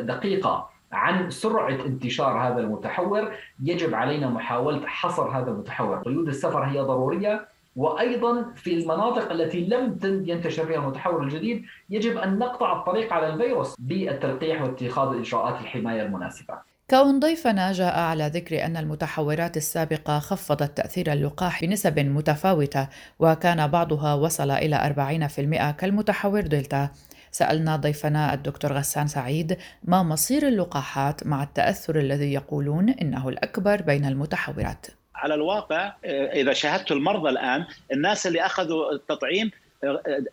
دقيقة 0.00 0.68
عن 0.92 1.30
سرعة 1.30 1.84
انتشار 1.86 2.38
هذا 2.38 2.60
المتحور 2.60 3.32
يجب 3.62 3.94
علينا 3.94 4.28
محاولة 4.28 4.86
حصر 4.86 5.28
هذا 5.28 5.50
المتحور. 5.50 5.98
قيود 5.98 6.28
السفر 6.28 6.62
هي 6.64 6.80
ضرورية. 6.80 7.48
وأيضا 7.78 8.52
في 8.56 8.74
المناطق 8.74 9.32
التي 9.32 9.60
لم 9.66 9.98
ينتشر 10.26 10.66
فيها 10.66 10.76
المتحور 10.76 11.22
الجديد 11.22 11.64
يجب 11.90 12.16
أن 12.16 12.38
نقطع 12.38 12.78
الطريق 12.78 13.12
على 13.12 13.28
الفيروس 13.34 13.74
بالتلقيح 13.78 14.62
واتخاذ 14.62 15.18
إجراءات 15.18 15.60
الحماية 15.60 16.02
المناسبة. 16.02 16.54
كون 16.90 17.20
ضيفنا 17.20 17.72
جاء 17.72 17.98
على 17.98 18.26
ذكر 18.26 18.64
أن 18.64 18.76
المتحورات 18.76 19.56
السابقة 19.56 20.18
خفضت 20.18 20.76
تأثير 20.76 21.12
اللقاح 21.12 21.64
بنسب 21.64 21.98
متفاوتة 21.98 22.88
وكان 23.18 23.66
بعضها 23.66 24.14
وصل 24.14 24.50
إلى 24.50 24.76
40% 24.76 25.70
كالمتحور 25.80 26.40
دلتا 26.40 26.90
سألنا 27.30 27.76
ضيفنا 27.76 28.34
الدكتور 28.34 28.72
غسان 28.72 29.06
سعيد 29.06 29.56
ما 29.84 30.02
مصير 30.02 30.48
اللقاحات 30.48 31.26
مع 31.26 31.42
التأثر 31.42 31.98
الذي 31.98 32.32
يقولون 32.32 32.88
إنه 32.90 33.28
الأكبر 33.28 33.82
بين 33.82 34.04
المتحورات 34.04 34.86
على 35.18 35.34
الواقع 35.34 35.92
إذا 36.04 36.52
شاهدت 36.52 36.92
المرضى 36.92 37.28
الآن 37.30 37.66
الناس 37.92 38.26
اللي 38.26 38.46
أخذوا 38.46 38.92
التطعيم 38.92 39.50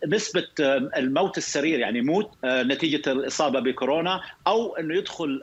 نسبة 0.06 0.46
الموت 0.96 1.38
السرير 1.38 1.78
يعني 1.78 2.00
موت 2.00 2.30
نتيجة 2.44 3.12
الإصابة 3.12 3.60
بكورونا 3.60 4.20
أو 4.46 4.76
أنه 4.76 4.94
يدخل 4.94 5.42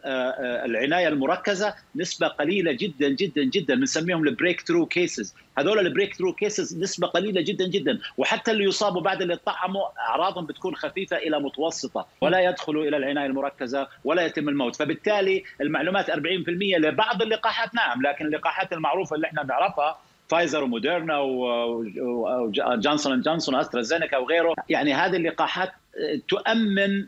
العناية 0.66 1.08
المركزة 1.08 1.74
نسبة 1.96 2.28
قليلة 2.28 2.72
جدا 2.72 3.10
جدا 3.10 3.44
جدا 3.44 3.76
بنسميهم 3.76 4.28
ال 4.28 4.62
breakthrough 4.62 4.86
cases 4.86 5.36
هذول 5.58 5.80
ال 5.80 6.14
breakthrough 6.16 6.34
cases 6.34 6.78
نسبة 6.78 7.08
قليلة 7.08 7.42
جدا 7.42 7.68
جدا. 7.68 8.00
وحتى 8.18 8.52
اللي 8.52 8.64
يصابوا 8.64 9.02
بعد 9.02 9.22
اللي 9.22 9.36
طعموا 9.36 9.84
أعراضهم 10.00 10.46
بتكون 10.46 10.76
خفيفة 10.76 11.18
إلى 11.18 11.40
متوسطة 11.40 12.08
ولا 12.22 12.40
يدخلوا 12.40 12.84
إلى 12.84 12.98
العناية 12.98 13.26
المركزة 13.26 13.88
ولا 14.04 14.26
يتم 14.26 14.50
الموت. 14.50 14.76
فبالتالي 14.76 15.44
المعلومات 15.62 16.12
40% 16.12 16.16
لبعض 16.78 17.22
اللقاحات 17.22 17.76
نعم 17.76 18.02
لكن 18.02 18.26
اللقاحات 18.26 18.74
المعروفة 18.74 19.16
اللي 19.16 19.28
إحنا 19.28 19.44
بنعرفها 19.44 19.98
فايزر 20.34 20.64
وموديرنا 20.64 21.20
وجونسون 21.20 23.22
جونسون 23.22 23.56
وأسترازينيكا 23.56 24.18
وغيره 24.18 24.54
يعني 24.70 24.94
هذه 24.94 25.16
اللقاحات 25.16 25.72
تؤمن 26.28 27.06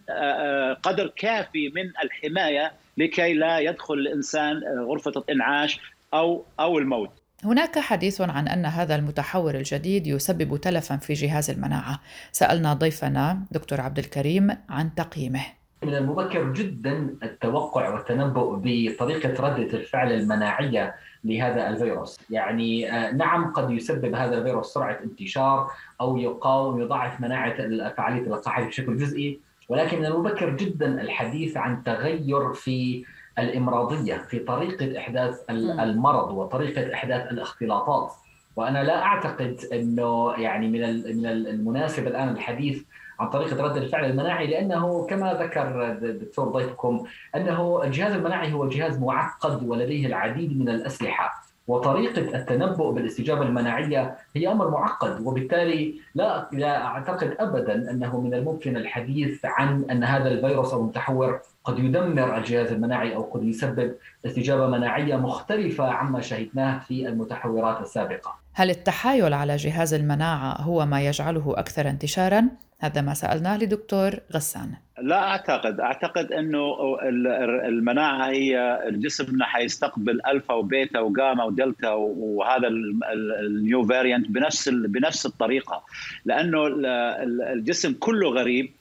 قدر 0.84 1.08
كافي 1.16 1.72
من 1.76 1.92
الحماية 2.04 2.72
لكي 2.98 3.34
لا 3.34 3.60
يدخل 3.60 3.94
الإنسان 3.94 4.62
غرفة 4.90 5.12
الإنعاش 5.18 5.80
أو 6.14 6.46
أو 6.60 6.78
الموت. 6.78 7.10
هناك 7.44 7.80
حديث 7.80 8.22
عن 8.22 8.48
أن 8.48 8.66
هذا 8.66 8.96
المتحور 8.96 9.56
الجديد 9.56 10.08
يسبب 10.08 10.58
تلفا 10.58 10.98
في 10.98 11.14
جهاز 11.14 11.50
المناعة. 11.50 12.00
سألنا 12.32 12.74
ضيفنا 12.74 13.40
دكتور 13.52 13.82
عبد 13.82 14.00
الكريم 14.00 14.58
عن 14.70 14.96
تقييمه. 14.96 15.46
من 15.84 15.96
المبكر 15.96 16.54
جدا 16.54 17.16
التوقع 17.24 17.90
والتنبؤ 17.90 18.60
بطريقة 18.64 19.30
ردة 19.30 19.78
الفعل 19.78 20.12
المناعية 20.12 20.96
لهذا 21.26 21.70
الفيروس. 21.70 22.20
يعني 22.30 22.92
آه، 22.92 23.12
نعم 23.12 23.54
قد 23.54 23.72
يسبب 23.72 24.16
هذا 24.16 24.38
الفيروس 24.38 24.74
سرعة 24.74 25.00
انتشار 25.04 25.72
أو 26.02 26.18
يقاوم 26.18 26.82
يضاعف 26.82 27.22
مناعة 27.22 27.56
فعالية 27.90 28.22
اللقاحات 28.22 28.68
بشكل 28.68 28.98
جزئي. 28.98 29.40
ولكن 29.70 30.00
من 30.00 30.06
المبكر 30.06 30.50
جدا 30.50 31.02
الحديث 31.02 31.58
عن 31.58 31.84
تغير 31.84 32.54
في 32.54 33.06
الإمراضية 33.40 34.16
في 34.16 34.40
طريقة 34.40 34.98
إحداث 34.98 35.50
المرض 35.50 36.32
وطريقة 36.32 36.94
إحداث 36.94 37.32
الاختلاطات. 37.32 38.12
وأنا 38.56 38.84
لا 38.84 39.04
أعتقد 39.04 39.60
أنه 39.74 40.34
يعني 40.38 40.68
من 40.68 40.82
من 41.18 41.26
المناسب 41.26 42.08
الآن 42.08 42.30
الحديث 42.30 42.84
عن 43.20 43.30
طريقه 43.30 43.64
رد 43.64 43.78
الفعل 43.78 44.06
المناعي 44.06 44.48
لأنه 44.48 45.06
كما 45.06 45.34
ذكر 45.34 45.92
الدكتور 45.92 46.50
ضيفكم 46.50 47.04
أنه 47.36 47.84
الجهاز 47.84 48.14
المناعي 48.14 48.54
هو 48.54 48.70
جهاز 48.70 49.00
معقد 49.00 49.64
ولديه 49.68 50.08
العديد 50.08 50.60
من 50.60 50.70
الأسلحة 50.70 51.46
وطريقة 51.68 52.22
التنبؤ 52.22 52.92
بالاستجابة 52.92 53.42
المناعية 53.42 54.16
هي 54.36 54.52
أمر 54.52 54.70
معقد 54.70 55.28
وبالتالي 55.28 55.96
لا 56.16 56.50
لا 56.52 56.86
أعتقد 56.86 57.36
ابدا 57.40 57.92
أنه 57.92 58.22
من 58.22 58.34
الممكن 58.34 58.78
الحديث 58.78 59.46
عن 59.46 59.86
أن 59.92 60.04
هذا 60.04 60.28
الفيروس 60.28 60.74
المتحور 60.74 61.40
قد 61.64 61.80
يدمر 61.80 62.38
الجهاز 62.38 62.72
المناعي 62.72 63.16
أو 63.16 63.22
قد 63.22 63.44
يسبب 63.44 63.96
استجابة 64.26 64.68
مناعية 64.68 65.16
مختلفة 65.16 65.92
عما 65.92 66.22
شهدناه 66.22 66.80
في 66.80 67.08
المتحورات 67.08 67.82
السابقة. 67.82 68.36
هل 68.54 68.70
التحايل 68.70 69.34
على 69.34 69.56
جهاز 69.56 69.94
المناعة 69.94 70.62
هو 70.62 70.86
ما 70.86 71.02
يجعله 71.02 71.54
أكثر 71.58 71.90
انتشارا؟ 71.90 72.50
هذا 72.80 73.02
ما 73.02 73.14
سألناه 73.14 73.58
لدكتور 73.58 74.12
غسان. 74.34 74.74
لا 75.02 75.24
أعتقد، 75.24 75.80
أعتقد 75.80 76.32
إنه 76.32 76.76
المناعة 77.68 78.30
هي 78.30 78.82
جسمنا 78.92 79.46
حيستقبل 79.46 80.22
ألفا 80.28 80.54
وبيتا 80.54 81.00
وجاما 81.00 81.44
ودلتا 81.44 81.90
وهذا 81.90 82.68
ال 82.68 82.97
new 82.97 83.86
variant 83.86 84.32
بنفس 84.32 84.70
بنفس 84.70 85.26
الطريقة 85.26 85.84
لأنه 86.26 86.68
الجسم 87.54 87.94
كله 88.00 88.30
غريب 88.30 88.72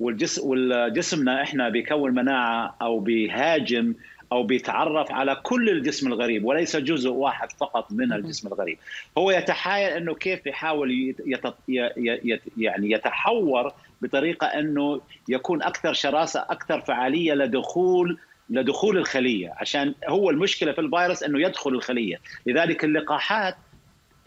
والجسم 0.00 0.48
والجسمنا 0.48 1.42
إحنا 1.42 1.68
بيكون 1.68 2.14
مناعة 2.14 2.76
أو 2.82 2.98
بيهاجم 2.98 3.94
أو 4.32 4.42
بيتعرف 4.42 5.12
على 5.12 5.36
كل 5.42 5.70
الجسم 5.70 6.06
الغريب 6.06 6.44
وليس 6.44 6.76
جزء 6.76 7.10
واحد 7.10 7.52
فقط 7.52 7.92
من 7.92 8.12
الجسم 8.12 8.48
الغريب. 8.48 8.78
هو 9.18 9.30
يتحايل 9.30 9.92
إنه 9.92 10.14
كيف 10.14 10.46
يحاول 10.46 11.14
يت... 11.26 12.42
يعني 12.56 12.90
يتحور 12.90 13.72
بطريقة 14.02 14.46
إنه 14.46 15.00
يكون 15.28 15.62
أكثر 15.62 15.92
شراسة 15.92 16.40
أكثر 16.40 16.80
فعالية 16.80 17.34
لدخول 17.34 18.18
لدخول 18.50 18.98
الخلية. 18.98 19.54
عشان 19.56 19.94
هو 20.08 20.30
المشكلة 20.30 20.72
في 20.72 20.80
الفيروس 20.80 21.22
إنه 21.22 21.40
يدخل 21.40 21.70
الخلية. 21.70 22.20
لذلك 22.46 22.84
اللقاحات 22.84 23.56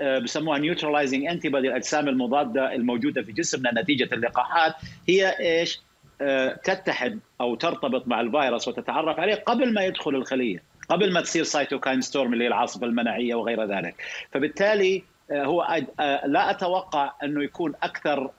آه، 0.02 0.20
بسموها 0.20 0.60
neutralizing 0.60 1.26
antibody 1.26 1.68
الأجسام 1.68 2.08
المضادة 2.08 2.74
الموجودة 2.76 3.22
في 3.22 3.32
جسمنا 3.32 3.82
نتيجة 3.82 4.10
اللقاحات 4.14 4.74
هي 5.10 5.40
إيش؟ 5.40 5.80
آه، 6.22 6.54
تتحد 6.64 7.20
أو 7.42 7.56
ترتبط 7.56 8.08
مع 8.08 8.22
الفيروس 8.22 8.68
وتتعرف 8.68 9.20
عليه 9.20 9.36
قبل 9.36 9.74
ما 9.74 9.86
يدخل 9.86 10.16
الخلية 10.16 10.64
قبل 10.90 11.14
ما 11.14 11.22
تصير 11.22 11.44
cytokine 11.44 12.02
storm 12.02 12.34
اللي 12.34 12.44
هي 12.44 12.48
العاصفة 12.48 12.86
المناعية 12.86 13.36
وغير 13.36 13.64
ذلك. 13.64 13.96
فبالتالي 14.32 15.04
آه، 15.32 15.44
هو 15.46 15.84
لا 16.26 16.52
أتوقع 16.52 17.12
أنه 17.24 17.44
يكون 17.44 17.74
أكثر 17.84 18.32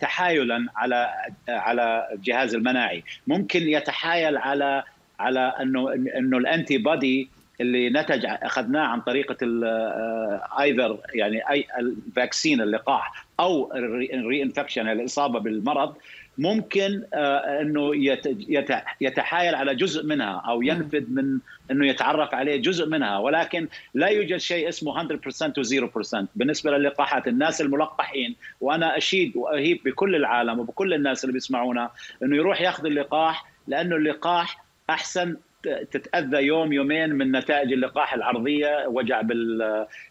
تحايلا 0.00 0.66
على 0.76 1.14
على 1.48 2.08
الجهاز 2.12 2.54
المناعي. 2.54 3.02
ممكن 3.26 3.62
يتحايل 3.62 4.36
على 4.36 4.82
على 5.20 5.40
أنه 5.60 5.92
أنه 5.92 6.38
ال 6.38 6.78
antibody 6.78 7.28
اللي 7.60 7.90
نتج 7.90 8.24
أخذناه 8.26 8.86
عن 8.86 9.00
طريقة 9.00 9.36
either 10.60 10.98
يعني 11.14 11.50
أي 11.50 11.66
ال 11.78 11.88
vaccine 11.88 12.60
اللقاح 12.60 13.26
أو 13.40 13.72
ال 13.74 14.42
reinfection 14.42 14.88
الإصابة 14.88 15.38
بالمرض 15.38 15.94
ممكن 16.38 17.02
آه، 17.14 17.60
إنه 17.60 17.92
يتحايل 19.00 19.54
على 19.54 19.74
جزء 19.74 20.06
منها 20.06 20.42
أو 20.48 20.62
ينفذ 20.62 21.04
من 21.08 21.38
إنه 21.70 21.86
يتعرف 21.86 22.34
عليه 22.34 22.56
جزء 22.56 22.88
منها 22.88 23.18
ولكن 23.18 23.68
لا 23.94 24.06
يوجد 24.06 24.36
شيء 24.36 24.68
اسمه 24.68 24.92
100% 24.92 25.58
و 25.58 25.62
0% 25.62 26.26
بالنسبة 26.34 26.70
للقاحات 26.70 27.28
الناس 27.28 27.60
الملقحين 27.60 28.36
وأنا 28.60 28.96
أشيد 28.96 29.36
وأهيب 29.36 29.80
بكل 29.84 30.16
العالم 30.16 30.58
وبكل 30.58 30.94
الناس 30.94 31.24
اللي 31.24 31.32
بيسمعونا 31.32 31.90
إنه 32.22 32.36
يروح 32.36 32.60
ياخذ 32.60 32.86
اللقاح 32.86 33.44
لأنه 33.68 33.96
اللقاح 33.96 34.64
أحسن 34.90 35.36
تتأذى 35.64 36.42
يوم 36.42 36.72
يومين 36.72 37.10
من 37.10 37.32
نتائج 37.32 37.72
اللقاح 37.72 38.14
العرضية 38.14 38.86
وجع 38.86 39.22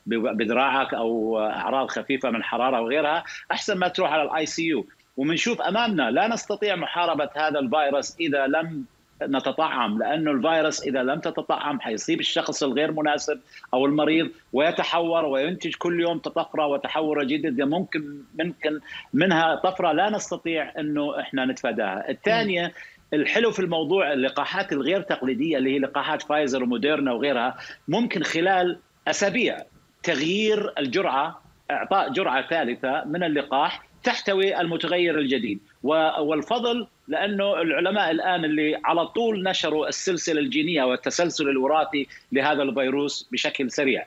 بذراعك 0.08 0.94
أو 0.94 1.40
أعراض 1.40 1.88
خفيفة 1.88 2.30
من 2.30 2.44
حرارة 2.44 2.82
وغيرها 2.82 3.24
أحسن 3.52 3.78
ما 3.78 3.88
تروح 3.88 4.12
على 4.12 4.24
ال 4.24 4.46
ICU 4.46 4.88
وبنشوف 5.18 5.62
أمامنا 5.62 6.12
لا 6.12 6.28
نستطيع 6.28 6.76
محاربة 6.76 7.30
هذا 7.36 7.60
الفيروس 7.60 8.16
إذا 8.20 8.48
لم 8.48 8.86
نتطعم 9.24 10.00
لأنه 10.00 10.32
الفيروس 10.32 10.84
إذا 10.84 11.04
لم 11.04 11.20
تتطعم 11.20 11.80
حيصيب 11.80 12.20
الشخص 12.20 12.64
الغير 12.64 12.92
مناسب 12.92 13.40
أو 13.74 13.86
المريض 13.86 14.30
ويتحور 14.54 15.26
وينتج 15.26 15.76
كل 15.76 16.00
يوم 16.00 16.18
طفرة 16.20 16.68
وتحور 16.68 17.24
جديده 17.24 17.66
ممكن 17.66 18.18
ممكن 18.40 18.80
منها 19.14 19.56
طفرة 19.56 19.92
لا 19.92 20.10
نستطيع 20.10 20.72
إنه 20.80 21.20
إحنا 21.20 21.46
نتفاداها، 21.46 22.10
الثانية 22.10 22.74
الحلو 23.14 23.52
في 23.52 23.60
الموضوع 23.60 24.14
اللقاحات 24.14 24.74
الغير 24.74 25.02
تقليدية 25.02 25.58
اللي 25.58 25.74
هي 25.76 25.80
لقاحات 25.80 26.22
فايزر 26.22 26.64
وموديرنا 26.64 27.12
وغيرها 27.12 27.58
ممكن 27.88 28.24
خلال 28.24 28.80
أسابيع 29.08 29.58
تغيير 30.04 30.74
الجرعة 30.80 31.42
إعطاء 31.72 32.10
جرعة 32.10 32.48
ثالثة 32.50 33.04
من 33.06 33.24
اللقاح 33.24 33.93
تحتوي 34.04 34.62
المتغير 34.62 35.20
الجديد. 35.20 35.60
والفضل 35.84 36.88
لأنه 37.08 37.62
العلماء 37.62 38.12
الآن 38.12 38.46
اللي 38.46 38.80
على 38.84 39.08
طول 39.08 39.44
نشروا 39.44 39.88
السلسلة 39.88 40.40
الجينية 40.40 40.84
والتسلسل 40.84 41.50
الوراثي 41.50 42.08
لهذا 42.32 42.64
الفيروس 42.64 43.30
بشكل 43.32 43.72
سريع. 43.72 44.06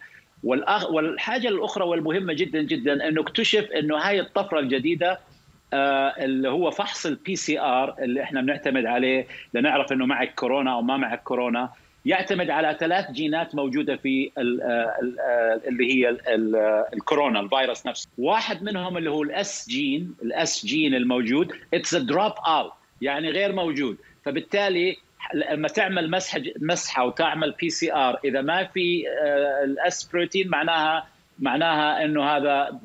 والحاجة 0.91 1.49
الأخرى 1.49 1.85
والمهمة 1.85 2.33
جدا 2.33 2.63
جدا 2.63 3.09
إنه 3.09 3.21
اكتشف 3.21 3.65
إنه 3.71 3.97
هاي 3.97 4.21
الطفرة 4.21 4.61
الجديدة 4.61 5.21
آه، 5.73 6.25
اللي 6.25 6.49
هو 6.49 6.71
فحص 6.71 7.07
ال 7.07 7.37
PCR 7.37 7.95
اللي 7.99 8.23
إحنا 8.23 8.41
بنعتمد 8.41 8.87
عليه 8.87 9.27
لنعرف 9.55 9.93
إنه 9.93 10.07
معك 10.07 10.35
كورونا 10.35 10.73
أو 10.73 10.83
ما 10.83 10.97
معك 10.97 11.23
كورونا 11.23 11.71
يعتمد 12.07 12.51
على 12.51 12.77
ثلاث 12.81 13.11
جينات 13.11 13.55
موجودة 13.55 13.97
في 13.97 14.31
آه، 14.39 14.41
آه، 14.41 15.61
اللي 15.69 15.95
هي 15.95 16.17
الكورونا 16.95 17.41
الفيروس 17.41 17.87
نفسه. 17.87 18.09
واحد 18.19 18.63
منهم 18.63 18.97
اللي 18.97 19.11
هو 19.11 19.23
ال 19.23 19.46
S 19.46 19.69
gene 19.69 20.15
ال 20.23 20.45
S 20.45 20.67
gene 20.67 20.95
الموجود 20.95 21.53
it's 21.75 21.95
drop 21.95 22.33
out 22.49 22.73
يعني 23.01 23.31
غير 23.31 23.53
موجود. 23.53 23.97
فبالتالي 24.25 24.97
لما 25.35 25.69
تعمل 25.69 26.11
مسحه 26.11 26.41
مسحة 26.61 27.05
وتعمل 27.05 27.55
PCR 27.61 28.21
إذا 28.25 28.41
ما 28.41 28.65
في 28.65 29.05
ال 29.65 29.85
S 29.85 30.05
protein 30.13 30.49
معناها 30.49 31.07
معناها 31.39 32.05
إنه 32.05 32.25
هذا 32.25 32.81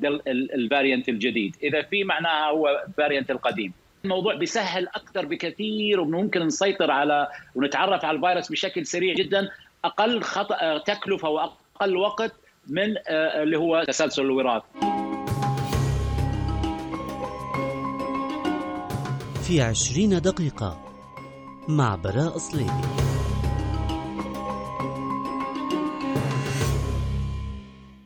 ال 0.54 0.61
variant 0.61 1.08
الجديد. 1.08 1.56
إذا 1.62 1.82
في 1.82 2.04
معناها 2.04 2.50
هو 2.50 2.84
ال 2.88 2.93
variant 2.93 3.30
القديم. 3.30 3.72
الموضوع 4.04 4.34
بيسهل 4.34 4.88
أكثر 4.88 5.26
بكثير 5.26 6.00
وممكن 6.00 6.46
نسيطر 6.46 6.90
على 6.90 7.28
ونتعرف 7.54 8.04
على 8.04 8.16
الفيروس 8.16 8.50
بشكل 8.52 8.86
سريع 8.86 9.14
جدا. 9.14 9.48
أقل 9.84 10.22
خطأ 10.22 10.78
تكلفة 10.78 11.28
وأقل 11.28 11.96
وقت 11.96 12.32
من 12.66 12.96
آه، 13.08 13.42
اللي 13.42 13.58
هو 13.58 13.84
تسلسل 13.84 14.22
الوراث 14.22 14.62
في 19.42 19.60
عشرين 19.60 20.20
دقيقة 20.20 20.80
مع 21.68 21.94
براء 21.94 22.38
صليبي 22.38 23.01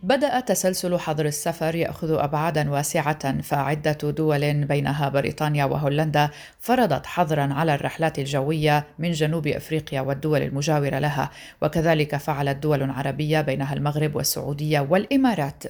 بدأ 0.07 0.41
تسلسل 0.41 0.99
حظر 0.99 1.27
السفر 1.27 1.75
يأخذ 1.75 2.13
أبعادا 2.13 2.71
واسعة 2.71 3.41
فعدة 3.41 4.11
دول 4.11 4.65
بينها 4.65 5.09
بريطانيا 5.09 5.65
وهولندا 5.65 6.31
فرضت 6.61 7.07
حظرا 7.07 7.55
على 7.55 7.75
الرحلات 7.75 8.19
الجوية 8.19 8.87
من 8.99 9.13
جنوب 9.13 9.47
أفريقيا 9.47 10.01
والدول 10.01 10.43
المجاورة 10.43 10.99
لها 10.99 11.31
وكذلك 11.63 12.17
فعلت 12.17 12.57
دول 12.57 12.91
عربية 12.91 13.41
بينها 13.41 13.75
المغرب 13.75 14.17
والسعودية 14.17 14.81
والإمارات. 14.81 15.65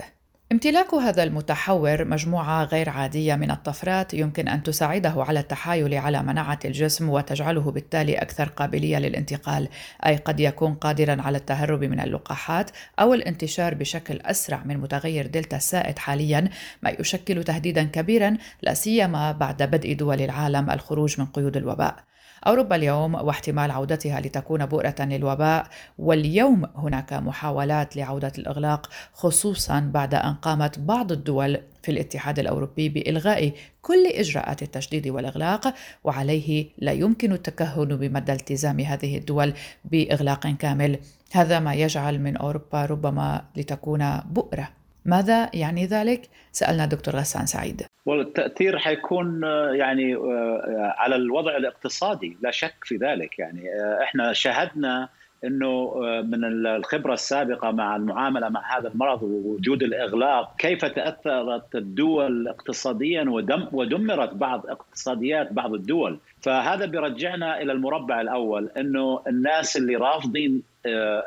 امتلاك 0.53 0.95
هذا 0.95 1.23
المتحور 1.23 2.05
مجموعة 2.05 2.65
غير 2.65 2.89
عادية 2.89 3.35
من 3.35 3.51
الطفرات 3.51 4.15
يمكن 4.15 4.49
أن 4.49 4.63
تساعده 4.63 5.15
على 5.17 5.41
التحايل 5.41 5.95
على 5.95 6.23
مناعة 6.23 6.59
الجسم 6.65 7.09
وتجعله 7.09 7.71
بالتالي 7.71 8.15
أكثر 8.15 8.49
قابلية 8.49 8.99
للانتقال، 8.99 9.69
أي 10.07 10.17
قد 10.17 10.41
يكون 10.41 10.75
قادرا 10.75 11.23
على 11.23 11.39
التهرب 11.39 11.85
من 11.85 12.01
اللقاحات 12.01 12.71
أو 12.99 13.15
الانتشار 13.15 13.75
بشكل 13.75 14.21
أسرع 14.21 14.63
من 14.65 14.79
متغير 14.79 15.27
دلتا 15.27 15.57
السائد 15.57 15.99
حاليا، 15.99 16.49
ما 16.83 16.91
يشكل 16.91 17.45
تهديدا 17.45 17.83
كبيرا 17.85 18.37
لا 18.63 18.75
سيما 18.75 19.33
بعد 19.33 19.63
بدء 19.63 19.93
دول 19.93 20.21
العالم 20.21 20.71
الخروج 20.71 21.21
من 21.21 21.27
قيود 21.27 21.57
الوباء. 21.57 21.97
أوروبا 22.47 22.77
اليوم 22.77 23.15
واحتمال 23.15 23.71
عودتها 23.71 24.21
لتكون 24.21 24.67
بؤرة 24.67 24.95
للوباء 25.01 25.67
واليوم 25.99 26.67
هناك 26.77 27.13
محاولات 27.13 27.97
لعودة 27.97 28.33
الإغلاق 28.39 28.91
خصوصا 29.13 29.81
بعد 29.95 30.15
أن 30.15 30.35
قامت 30.35 30.79
بعض 30.79 31.13
الدول 31.13 31.59
في 31.83 31.93
الاتحاد 31.93 32.39
الأوروبي 32.39 32.89
بإلغاء 32.89 33.53
كل 33.83 34.07
إجراءات 34.07 34.63
التشديد 34.63 35.09
والإغلاق 35.09 35.75
وعليه 36.05 36.67
لا 36.79 36.93
يمكن 36.93 37.33
التكهن 37.33 37.97
بمدى 37.97 38.33
التزام 38.33 38.81
هذه 38.81 39.19
الدول 39.19 39.53
بإغلاق 39.85 40.47
كامل. 40.47 40.99
هذا 41.33 41.59
ما 41.59 41.75
يجعل 41.75 42.21
من 42.21 42.37
أوروبا 42.37 42.85
ربما 42.85 43.45
لتكون 43.57 44.19
بؤرة. 44.19 44.76
ماذا 45.07 45.51
يعني 45.55 45.87
ذلك؟ 45.87 46.29
سألنا 46.53 46.87
دكتور 46.87 47.17
غسان 47.17 47.47
سعيد. 47.47 47.83
والتأثير 48.07 48.79
حيكون 48.79 49.43
يعني 49.75 50.15
آه، 50.15 50.95
على 50.99 51.17
الوضع 51.17 51.57
الاقتصادي 51.57 52.37
لا 52.43 52.51
شك 52.51 52.75
في 52.83 52.97
ذلك. 52.97 53.39
يعني 53.39 53.69
آه، 53.69 54.03
إحنا 54.03 54.33
شاهدنا 54.33 55.09
إنه 55.45 55.67
آه، 55.67 56.21
من 56.21 56.67
الخبرة 56.67 57.15
السابقة 57.15 57.71
مع 57.71 57.97
المعاملة 57.97 58.49
مع 58.49 58.79
هذا 58.79 58.89
المرض 58.89 59.23
ووجود 59.23 59.83
الإغلاق 59.83 60.57
كيف 60.59 60.85
تأثرت 60.85 61.75
الدول 61.75 62.49
اقتصاديا 62.49 63.25
ودم 63.29 63.69
ودمرت 63.73 64.35
بعض 64.35 64.67
اقتصاديات 64.67 65.53
بعض 65.53 65.75
الدول. 65.75 66.19
فهذا 66.43 66.87
بيرجعنا 66.87 67.63
إلى 67.63 67.73
المربع 67.73 68.21
الأول 68.21 68.71
إنه 68.77 69.23
الناس 69.27 69.77
اللي 69.77 69.97
رافضين 69.97 70.53
آه، 70.57 70.76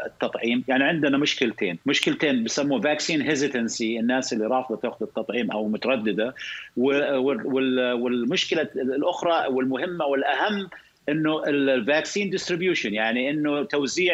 التطعيم. 0.05 0.63
يعني 0.67 0.83
عندنا 0.83 1.17
مشكلتين. 1.17 1.79
مشكلتين 1.85 2.43
بسموه 2.43 2.81
vaccine 2.81 3.21
hesitancy 3.21 3.99
الناس 3.99 4.33
اللي 4.33 4.45
رافضة 4.45 4.75
تأخذ 4.75 5.05
التطعيم 5.05 5.51
أو 5.51 5.67
مترددة. 5.67 6.35
والمشكلة 6.77 8.69
الأخرى 8.75 9.47
والمهمة 9.47 10.05
والأهم 10.05 10.69
إنه 11.09 11.43
ال 11.47 11.58
vaccine 11.58 12.29
distribution 12.29 12.93
يعني 12.93 13.29
إنه 13.29 13.63
توزيع 13.63 14.13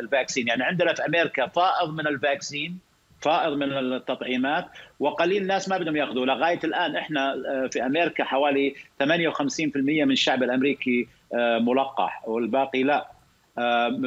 ال 0.00 0.06
vaccine 0.06 0.48
يعني 0.48 0.62
عندنا 0.62 0.94
في 0.94 1.06
أمريكا 1.06 1.46
فائض 1.46 1.94
من 1.94 2.06
ال 2.06 2.15
vaccine 2.15 2.78
فائض 3.22 3.52
من 3.52 3.72
التطعيمات 3.72 4.66
وقليل 5.00 5.42
الناس 5.42 5.68
ما 5.68 5.78
بدهم 5.78 5.96
يأخذوا. 5.96 6.26
لغاية 6.26 6.60
الآن 6.64 6.96
إحنا 6.96 7.32
آه، 7.32 7.66
في 7.66 7.86
أمريكا 7.86 8.24
حوالي 8.24 8.74
58% 9.02 10.04
من 10.04 10.10
الشعب 10.10 10.42
الأمريكي 10.42 11.08
آه، 11.34 11.58
ملقح 11.58 12.28
والباقي 12.28 12.82
لا. 12.82 12.96
آه، 12.96 13.11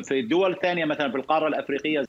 في 0.04 0.22
دول 0.22 0.58
ثانية 0.62 0.86
مثلا 0.86 1.12
في 1.12 1.18
القارة 1.18 1.48
الأفريقية 1.48 2.06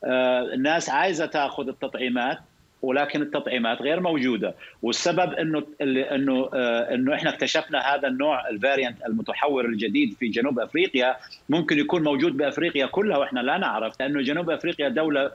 الناس 0.54 0.90
عايزة 0.90 1.26
تأخذ 1.26 1.68
التطعيمات 1.68 2.38
ولكن 2.82 3.22
التطعيمات 3.22 3.82
غير 3.82 4.00
موجودة. 4.00 4.54
والسبب 4.82 5.32
إنه 5.32 5.62
إنه 5.82 6.50
آه، 6.54 6.94
إنه 6.94 7.14
إحنا 7.14 7.30
اكتشفنا 7.30 7.78
هذا 7.78 8.08
النوع 8.08 8.48
الفاريانت 8.48 9.06
المتحور 9.06 9.64
الجديد 9.64 10.14
في 10.20 10.28
جنوب 10.28 10.60
أفريقيا 10.60 11.16
ممكن 11.48 11.78
يكون 11.78 12.02
موجود 12.02 12.36
بأفريقيا 12.36 12.86
كلها 12.86 13.18
وإحنا 13.18 13.40
لا 13.40 13.58
نعرف 13.58 14.00
لأنه 14.00 14.22
جنوب 14.22 14.50
أفريقيا 14.50 14.88
دولة 14.88 15.30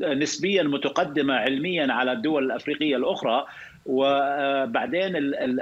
نسبيا 0.00 0.62
متقدمة 0.62 1.34
علميا 1.34 1.92
على 1.92 2.12
الدول 2.12 2.44
الأفريقية 2.44 2.96
الأخرى. 2.96 3.46
وبعدين 3.86 5.16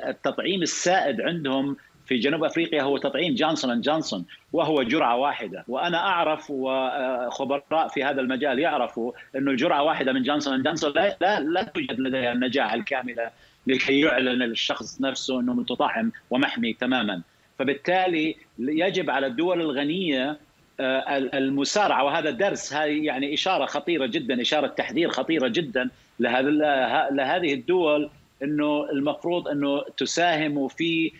التطعيم 0.08 0.62
السائد 0.62 1.20
عندهم 1.20 1.76
في 2.06 2.16
جنوب 2.16 2.44
أفريقيا 2.44 2.82
هو 2.82 2.96
تطعيم 2.98 3.34
جونسون 3.34 3.70
اند 3.70 3.82
جونسون 3.82 4.24
وهو 4.52 4.82
جرعة 4.82 5.16
واحدة. 5.16 5.64
وأنا 5.68 5.98
أعرف 5.98 6.46
وخبراء 6.50 7.88
في 7.88 8.04
هذا 8.04 8.20
المجال 8.20 8.58
يعرفوا 8.58 9.12
إنه 9.36 9.50
الجرعة 9.50 9.82
واحدة 9.82 10.12
من 10.12 10.22
جونسون 10.22 10.54
اند 10.54 10.64
جونسون 10.64 10.92
لا 10.92 11.16
لا, 11.20 11.40
لا 11.40 11.62
توجد 11.62 12.00
لديها 12.00 12.32
النجاعه 12.32 12.74
الكاملة 12.74 13.30
لكي 13.66 14.00
يعلن 14.00 14.42
الشخص 14.42 15.00
نفسه 15.00 15.40
إنه 15.40 15.54
متطعم 15.54 16.12
ومحمي 16.30 16.72
تماما. 16.72 17.22
فبالتالي 17.58 18.36
يجب 18.58 19.10
على 19.10 19.26
الدول 19.26 19.60
الغنية 19.60 20.38
آه، 20.80 21.16
المسارعة. 21.16 22.04
وهذا 22.04 22.30
درس 22.30 22.72
هذه 22.72 23.04
يعني 23.04 23.34
إشارة 23.34 23.66
خطيرة 23.66 24.06
جدا 24.06 24.40
إشارة 24.42 24.66
تحذير 24.66 25.10
خطيرة 25.10 25.48
جدا 25.48 25.90
لهذه 26.20 27.54
الدول 27.54 28.10
إنه 28.42 28.90
المفروض 28.92 29.48
إنه 29.48 29.82
تساهم 29.96 30.68
في 30.68 31.12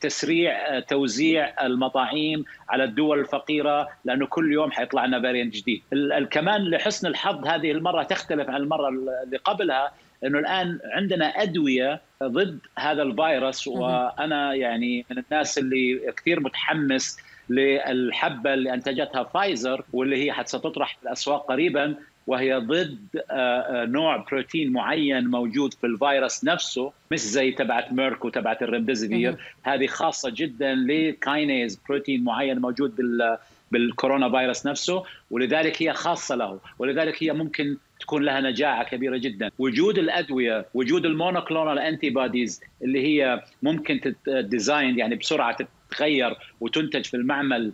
تسريع 0.00 0.80
توزيع 0.80 1.66
المطاعيم 1.66 2.44
على 2.68 2.84
الدول 2.84 3.18
الفقيرة 3.20 3.88
لأنه 4.04 4.26
كل 4.26 4.52
يوم 4.52 4.70
حيطلع 4.70 5.04
لنا 5.06 5.22
فاريانت 5.22 5.54
جديد. 5.54 5.82
كمان 6.30 6.62
لحسن 6.70 7.06
الحظ 7.06 7.46
هذه 7.46 7.70
المرة 7.70 8.02
تختلف 8.02 8.50
عن 8.50 8.56
المرة 8.56 8.88
اللي 8.88 9.36
قبلها 9.44 9.92
إنه 10.24 10.38
الآن 10.38 10.78
عندنا 10.84 11.26
أدوية 11.26 12.00
ضد 12.22 12.58
هذا 12.78 13.02
الفيروس 13.02 13.66
وأنا 13.68 14.54
يعني 14.54 15.04
من 15.10 15.18
الناس 15.18 15.58
اللي 15.58 16.12
كثير 16.16 16.40
متحمس 16.40 17.18
للحبة 17.50 18.54
اللي 18.54 18.74
أنتجتها 18.74 19.22
فايزر 19.22 19.84
واللي 19.92 20.30
هي 20.30 20.44
ستطرح 20.44 20.96
في 20.96 21.02
الأسواق 21.02 21.46
قريبا. 21.48 21.94
وهي 22.26 22.54
ضد 22.54 22.98
آه، 23.30 23.34
آه، 23.34 23.84
نوع 23.84 24.16
بروتين 24.16 24.72
معين 24.72 25.26
موجود 25.26 25.74
في 25.74 25.86
الفيروس 25.86 26.44
نفسه 26.44 26.92
مش 27.10 27.20
زي 27.20 27.52
تبعت 27.52 27.92
ميرك 27.92 28.24
وتبعت 28.24 28.62
الريمديسيفير 28.62 29.36
هذه 29.62 29.86
خاصة 29.86 30.32
جدا 30.34 30.74
ل 30.74 30.89
kinase 30.89 31.80
بروتين 31.88 32.24
معين 32.24 32.58
موجود 32.58 32.96
بال 32.96 33.38
بالكورونا 33.72 34.30
فيروس 34.30 34.66
نفسه 34.66 35.02
ولذلك 35.30 35.82
هي 35.82 35.92
خاصة 35.92 36.34
له 36.34 36.58
ولذلك 36.78 37.22
هي 37.22 37.32
ممكن 37.32 37.76
تكون 38.00 38.22
لها 38.22 38.40
نجاعة 38.40 38.84
كبيرة 38.84 39.16
جدا. 39.16 39.50
وجود 39.58 39.98
الأدوية 39.98 40.66
وجود 40.74 41.06
ال 41.06 41.78
monoclonal 41.78 42.10
antibodies 42.10 42.60
اللي 42.82 43.02
هي 43.02 43.42
ممكن 43.62 44.14
ت 44.26 44.36
design 44.36 44.98
يعني 44.98 45.14
بسرعة 45.14 45.56
تتغير 45.90 46.36
وتنتج 46.60 47.04
في 47.04 47.14
المعمل 47.16 47.72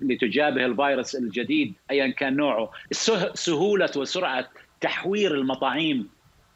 لتجابه 0.00 0.66
الفيروس 0.66 1.14
الجديد 1.14 1.74
ايا 1.90 2.08
كان 2.08 2.36
نوعه. 2.36 2.70
سهولة 3.34 3.90
وسرعة 3.96 4.48
تحوير 4.80 5.34
المطاعيم 5.34 6.08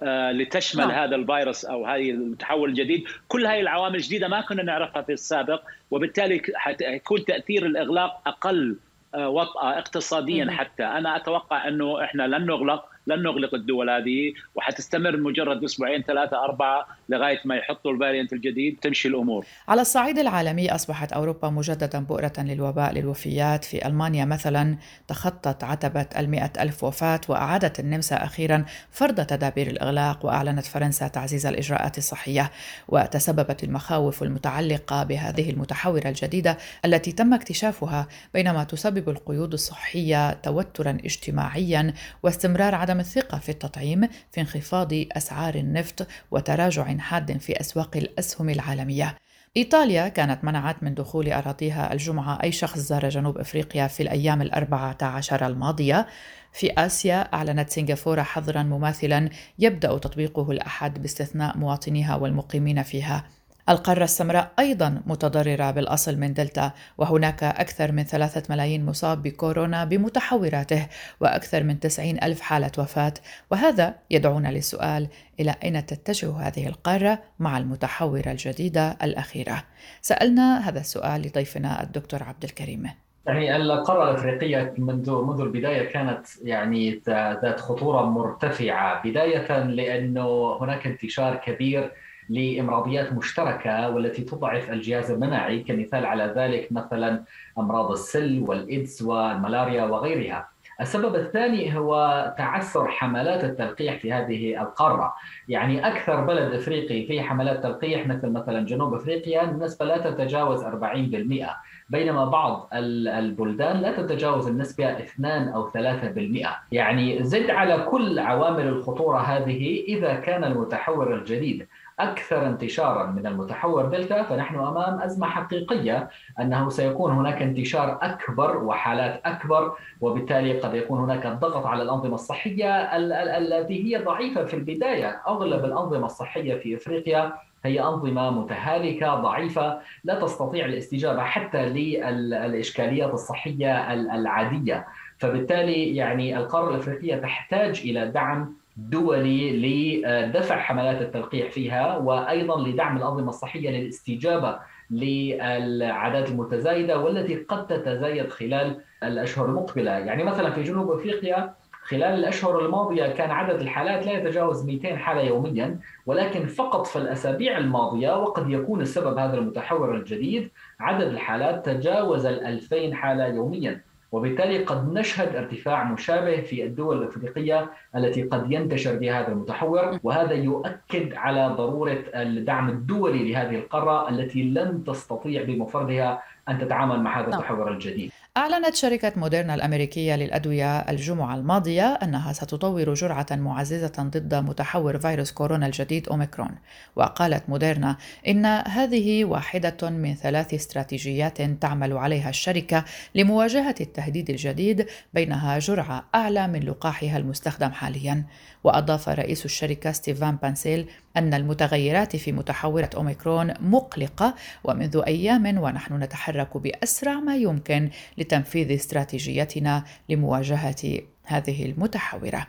آه، 0.02 0.32
لتشمل 0.32 0.88
نعم. 0.88 0.90
هذا 0.90 1.16
الفيروس 1.16 1.64
أو 1.64 1.86
هذه 1.86 2.10
المتحول 2.10 2.68
الجديد. 2.68 3.04
كل 3.28 3.46
هذه 3.46 3.60
العوامل 3.60 3.96
الجديدة 3.96 4.28
ما 4.28 4.40
كنا 4.40 4.62
نعرفها 4.62 5.02
في 5.02 5.12
السابق 5.12 5.62
وبالتالي 5.90 6.42
حيكون 6.54 7.24
تأثير 7.24 7.66
الإغلاق 7.66 8.22
أقل 8.26 8.76
آه، 9.14 9.28
وطأة 9.28 9.78
اقتصاديا 9.78 10.50
حتى. 10.50 10.84
أنا 10.84 11.16
أتوقع 11.16 11.68
أنه 11.68 12.04
إحنا 12.04 12.22
لن 12.22 12.46
نغلق 12.46 12.91
لن 13.06 13.22
نغلق 13.22 13.54
الدول 13.54 13.90
هذه 13.90 14.32
وحتستمر 14.54 15.16
مجرد 15.16 15.64
أسبوعين 15.64 16.02
ثلاثة 16.02 16.44
أربعة 16.44 16.86
لغاية 17.08 17.40
ما 17.44 17.56
يحطوا 17.56 17.92
الفاريانت 17.92 18.32
الجديد 18.32 18.78
تمشي 18.82 19.08
الأمور. 19.08 19.46
على 19.68 19.80
الصعيد 19.80 20.18
العالمي 20.18 20.74
أصبحت 20.74 21.12
أوروبا 21.12 21.48
مجددا 21.50 21.98
بؤرة 22.04 22.32
للوباء 22.38 22.92
للوفيات 22.92 23.64
في 23.64 23.86
ألمانيا 23.86 24.24
مثلا 24.24 24.76
تخطت 25.08 25.64
عتبة 25.64 26.06
المئة 26.18 26.50
ألف 26.60 26.84
وفاة 26.84 27.20
وأعادت 27.28 27.80
النمسا 27.80 28.24
أخيرا 28.24 28.64
فرض 28.90 29.26
تدابير 29.26 29.66
الإغلاق 29.66 30.26
وأعلنت 30.26 30.66
فرنسا 30.66 31.08
تعزيز 31.08 31.46
الإجراءات 31.46 31.98
الصحية 31.98 32.50
وتسببت 32.88 33.64
المخاوف 33.64 34.22
المتعلقة 34.22 35.02
بهذه 35.02 35.50
المتحورة 35.50 36.08
الجديدة 36.08 36.58
التي 36.84 37.12
تم 37.12 37.34
اكتشافها 37.34 38.08
بينما 38.34 38.64
تسبب 38.64 39.08
القيود 39.08 39.52
الصحية 39.52 40.32
توترا 40.32 40.90
اجتماعيا 41.04 41.94
واستمرار 42.22 42.74
عدم 42.74 42.91
عدم 42.92 43.00
الثقة 43.00 43.38
في 43.38 43.48
التطعيم 43.48 44.08
في 44.32 44.40
انخفاض 44.40 44.88
أسعار 44.92 45.54
النفط 45.54 46.06
وتراجع 46.30 46.96
حاد 46.98 47.38
في 47.38 47.60
أسواق 47.60 47.96
الأسهم 47.96 48.48
العالمية. 48.48 49.16
إيطاليا 49.56 50.08
كانت 50.08 50.44
منعت 50.44 50.82
من 50.82 50.94
دخول 50.94 51.32
أراضيها 51.32 51.92
الجمعة 51.92 52.38
أي 52.42 52.52
شخص 52.52 52.78
زار 52.78 53.08
جنوب 53.08 53.38
أفريقيا 53.38 53.86
في 53.86 54.02
الأيام 54.02 54.42
الأربعة 54.42 54.96
عشر 55.02 55.46
الماضية 55.46 56.06
في 56.52 56.72
آسيا 56.78 57.34
أعلنت 57.34 57.70
سنغافورة 57.70 58.22
حظرا 58.22 58.62
مماثلا 58.62 59.30
يبدأ 59.58 59.98
تطبيقه 59.98 60.50
الأحد 60.50 61.02
باستثناء 61.02 61.58
مواطنيها 61.58 62.16
والمقيمين 62.16 62.82
فيها 62.82 63.24
القارة 63.68 64.04
السمراء 64.04 64.52
أيضا 64.58 65.02
متضررة 65.06 65.70
بالأصل 65.70 66.18
من 66.18 66.34
دلتا 66.34 66.72
وهناك 66.98 67.42
أكثر 67.44 67.92
من 67.92 68.02
ثلاثة 68.02 68.42
ملايين 68.54 68.86
مصاب 68.86 69.22
بكورونا 69.22 69.84
بمتحوراته 69.84 70.86
وأكثر 71.20 71.62
من 71.62 71.80
تسعين 71.80 72.22
ألف 72.22 72.40
حالة 72.40 72.72
وفاة. 72.78 73.14
وهذا 73.50 73.94
يدعونا 74.10 74.48
للسؤال 74.48 75.08
إلى 75.40 75.54
أين 75.64 75.86
تتجه 75.86 76.36
هذه 76.36 76.66
القارة 76.66 77.18
مع 77.38 77.58
المتحورة 77.58 78.30
الجديدة 78.30 78.96
الأخيرة؟ 79.02 79.64
سألنا 80.00 80.68
هذا 80.68 80.80
السؤال 80.80 81.20
لضيفنا 81.22 81.82
الدكتور 81.82 82.22
عبد 82.22 82.44
الكريم. 82.44 82.90
يعني 83.26 83.56
القارة 83.56 84.10
الأفريقية 84.10 84.74
منذ 84.78 85.22
منذ 85.22 85.40
البداية 85.40 85.88
كانت 85.88 86.26
يعني 86.42 87.02
ذات 87.08 87.60
خطورة 87.60 88.02
مرتفعة 88.02 89.02
بداية 89.04 89.58
لأنه 89.64 90.56
هناك 90.60 90.86
انتشار 90.86 91.36
كبير 91.36 91.92
لامراضيات 92.28 93.12
مشتركة 93.12 93.90
والتي 93.90 94.22
تضعف 94.22 94.70
الجهاز 94.70 95.10
المناعي 95.10 95.60
كمثال 95.60 96.06
على 96.06 96.32
ذلك 96.36 96.72
مثلا 96.72 97.22
أمراض 97.58 97.90
السل 97.90 98.44
والإيدز 98.46 99.02
والملاريا 99.02 99.84
وغيرها. 99.84 100.52
السبب 100.80 101.14
الثاني 101.14 101.78
هو 101.78 102.34
تعثر 102.38 102.88
حملات 102.88 103.44
التلقيح 103.44 103.98
في 103.98 104.12
هذه 104.12 104.62
القارة، 104.62 105.14
يعني 105.48 105.86
أكثر 105.86 106.20
بلد 106.20 106.54
إفريقي 106.54 107.06
في 107.06 107.22
حملات 107.22 107.62
تلقيح 107.62 108.06
مثل 108.06 108.28
مثلا 108.28 108.66
جنوب 108.66 108.94
إفريقيا 108.94 109.50
النسبة 109.50 109.86
لا 109.86 109.98
تتجاوز 109.98 110.64
40%، 110.64 111.56
بينما 111.88 112.24
بعض 112.24 112.68
البلدان 112.72 113.76
لا 113.76 113.92
تتجاوز 113.92 114.48
النسبة 114.48 114.98
2 114.98 115.48
أو 115.48 115.70
3%، 115.70 116.60
يعني 116.72 117.24
زد 117.24 117.50
على 117.50 117.86
كل 117.90 118.18
عوامل 118.18 118.68
الخطورة 118.68 119.18
هذه 119.18 119.84
إذا 119.88 120.14
كان 120.14 120.44
المتحور 120.44 121.14
الجديد. 121.14 121.66
أكثر 122.00 122.46
انتشارا 122.46 123.06
من 123.06 123.26
المتحور 123.26 123.86
دلتا 123.86 124.22
فنحن 124.22 124.54
أمام 124.54 125.00
أزمة 125.00 125.26
حقيقية 125.26 126.08
أنه 126.40 126.68
سيكون 126.68 127.12
هناك 127.12 127.42
انتشار 127.42 127.98
أكبر 128.02 128.56
وحالات 128.56 129.20
أكبر 129.24 129.76
وبالتالي 130.00 130.60
قد 130.60 130.74
يكون 130.74 130.98
هناك 130.98 131.26
ضغط 131.26 131.66
على 131.66 131.82
الأنظمة 131.82 132.14
الصحية 132.14 132.96
التي 132.96 133.84
هي 133.84 134.04
ضعيفة 134.04 134.44
في 134.44 134.54
البداية. 134.54 135.22
أغلب 135.28 135.64
الأنظمة 135.64 136.06
الصحية 136.06 136.54
في 136.54 136.76
إفريقيا 136.76 137.32
هي 137.64 137.80
أنظمة 137.82 138.30
متهالكة 138.30 139.14
ضعيفة 139.14 139.78
لا 140.04 140.20
تستطيع 140.20 140.66
الاستجابة 140.66 141.22
حتى 141.22 141.68
للإشكاليات 141.68 143.14
الصحية 143.14 143.92
العادية. 143.92 144.86
فبالتالي 145.18 145.96
يعني 145.96 146.36
القارة 146.36 146.70
الأفريقية 146.70 147.16
تحتاج 147.16 147.80
إلى 147.84 148.08
دعم 148.08 148.61
دولي 148.76 149.56
لدفع 150.02 150.58
حملات 150.58 151.02
التلقيح 151.02 151.50
فيها 151.50 151.96
وأيضا 151.96 152.68
لدعم 152.68 152.96
الأنظمة 152.96 153.28
الصحية 153.28 153.70
للاستجابة 153.70 154.58
للعادات 154.90 156.30
المتزايدة 156.30 156.98
والتي 156.98 157.34
قد 157.36 157.66
تتزايد 157.66 158.28
خلال 158.28 158.80
الأشهر 159.02 159.46
المقبلة، 159.46 159.90
يعني 159.90 160.24
مثلا 160.24 160.50
في 160.50 160.62
جنوب 160.62 160.90
أفريقيا 160.90 161.54
خلال 161.84 162.02
الأشهر 162.02 162.66
الماضية 162.66 163.06
كان 163.06 163.30
عدد 163.30 163.60
الحالات 163.60 164.06
لا 164.06 164.12
يتجاوز 164.12 164.66
200 164.66 164.96
حالة 164.96 165.22
يوميا 165.22 165.78
ولكن 166.06 166.46
فقط 166.46 166.86
في 166.86 166.96
الأسابيع 166.96 167.58
الماضية 167.58 168.18
وقد 168.18 168.50
يكون 168.50 168.80
السبب 168.80 169.18
هذا 169.18 169.34
المتحور 169.34 169.94
الجديد 169.94 170.50
عدد 170.80 171.06
الحالات 171.06 171.66
تجاوز 171.66 172.26
ال 172.26 172.46
2000 172.46 172.94
حالة 172.94 173.26
يوميا. 173.26 173.80
وبالتالي 174.12 174.64
قد 174.64 174.92
نشهد 174.92 175.36
ارتفاع 175.36 175.84
مشابه 175.84 176.40
في 176.40 176.64
الدول 176.64 177.02
الأفريقية 177.02 177.70
التي 177.96 178.22
قد 178.22 178.52
ينتشر 178.52 178.96
بها 178.96 179.20
هذا 179.20 179.28
المتحور 179.28 179.98
وهذا 180.02 180.32
يؤكد 180.32 181.14
على 181.14 181.54
ضرورة 181.58 182.04
الدعم 182.14 182.68
الدولي 182.68 183.32
لهذه 183.32 183.54
القارة 183.54 184.08
التي 184.08 184.42
لن 184.42 184.84
تستطيع 184.84 185.42
بمفردها 185.42 186.22
أن 186.48 186.58
تتعامل 186.58 187.00
مع 187.00 187.20
هذا 187.20 187.28
نعم. 187.28 187.40
التحور 187.40 187.72
الجديد. 187.72 188.12
أعلنت 188.36 188.74
شركة 188.74 189.12
موديرنا 189.16 189.54
الأمريكية 189.54 190.16
للأدوية 190.16 190.78
الجمعة 190.78 191.34
الماضية 191.34 191.94
أنها 192.02 192.32
ستطور 192.32 192.94
جرعة 192.94 193.26
معززة 193.30 193.92
ضد 193.98 194.34
متحور 194.34 194.98
فيروس 194.98 195.32
كورونا 195.32 195.66
الجديد 195.66 196.08
أوميكرون 196.08 196.50
وقالت 196.96 197.48
موديرنا 197.48 197.96
إن 198.28 198.46
هذه 198.46 199.24
واحدة 199.24 199.90
من 199.90 200.14
ثلاث 200.14 200.54
استراتيجيات 200.54 201.42
تعمل 201.42 201.92
عليها 201.92 202.30
الشركة 202.30 202.84
لمواجهة 203.14 203.74
التهديد 203.80 204.30
الجديد 204.30 204.86
بينها 205.14 205.58
جرعة 205.58 206.04
أعلى 206.14 206.48
من 206.48 206.60
لقاحها 206.60 207.16
المستخدم 207.16 207.70
حاليا 207.70 208.24
وأضاف 208.64 209.08
رئيس 209.08 209.44
الشركة 209.44 209.92
ستيفان 209.92 210.36
بانسيل 210.36 210.88
أن 211.16 211.34
المتغيرات 211.34 212.16
في 212.16 212.32
متحورة 212.32 212.90
أوميكرون 212.96 213.54
مقلقة 213.60 214.34
ومنذ 214.64 215.02
أيام 215.06 215.58
ونحن 215.58 216.02
نتحرك 216.02 216.56
بأسرع 216.56 217.14
ما 217.14 217.36
يمكن 217.36 217.90
لتنفيذ 218.18 218.74
استراتيجيتنا 218.74 219.84
لمواجهة 220.08 221.00
هذه 221.24 221.64
المتحورة. 221.64 222.46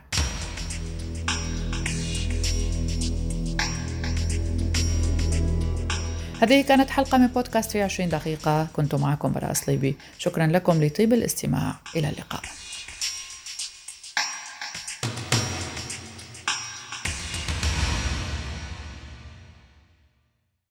هذه 6.42 6.60
كانت 6.62 6.90
حلقة 6.90 7.18
من 7.18 7.26
بودكاست 7.26 7.70
في 7.70 7.82
20 7.82 8.08
دقيقة. 8.08 8.66
كنت 8.72 8.94
معكم 8.94 9.32
براء 9.32 9.52
صليبي 9.52 9.96
شكرا 10.18 10.46
لكم 10.46 10.84
لطيب 10.84 11.12
الاستماع. 11.12 11.74
إلى 11.96 12.08
اللقاء. 12.08 12.63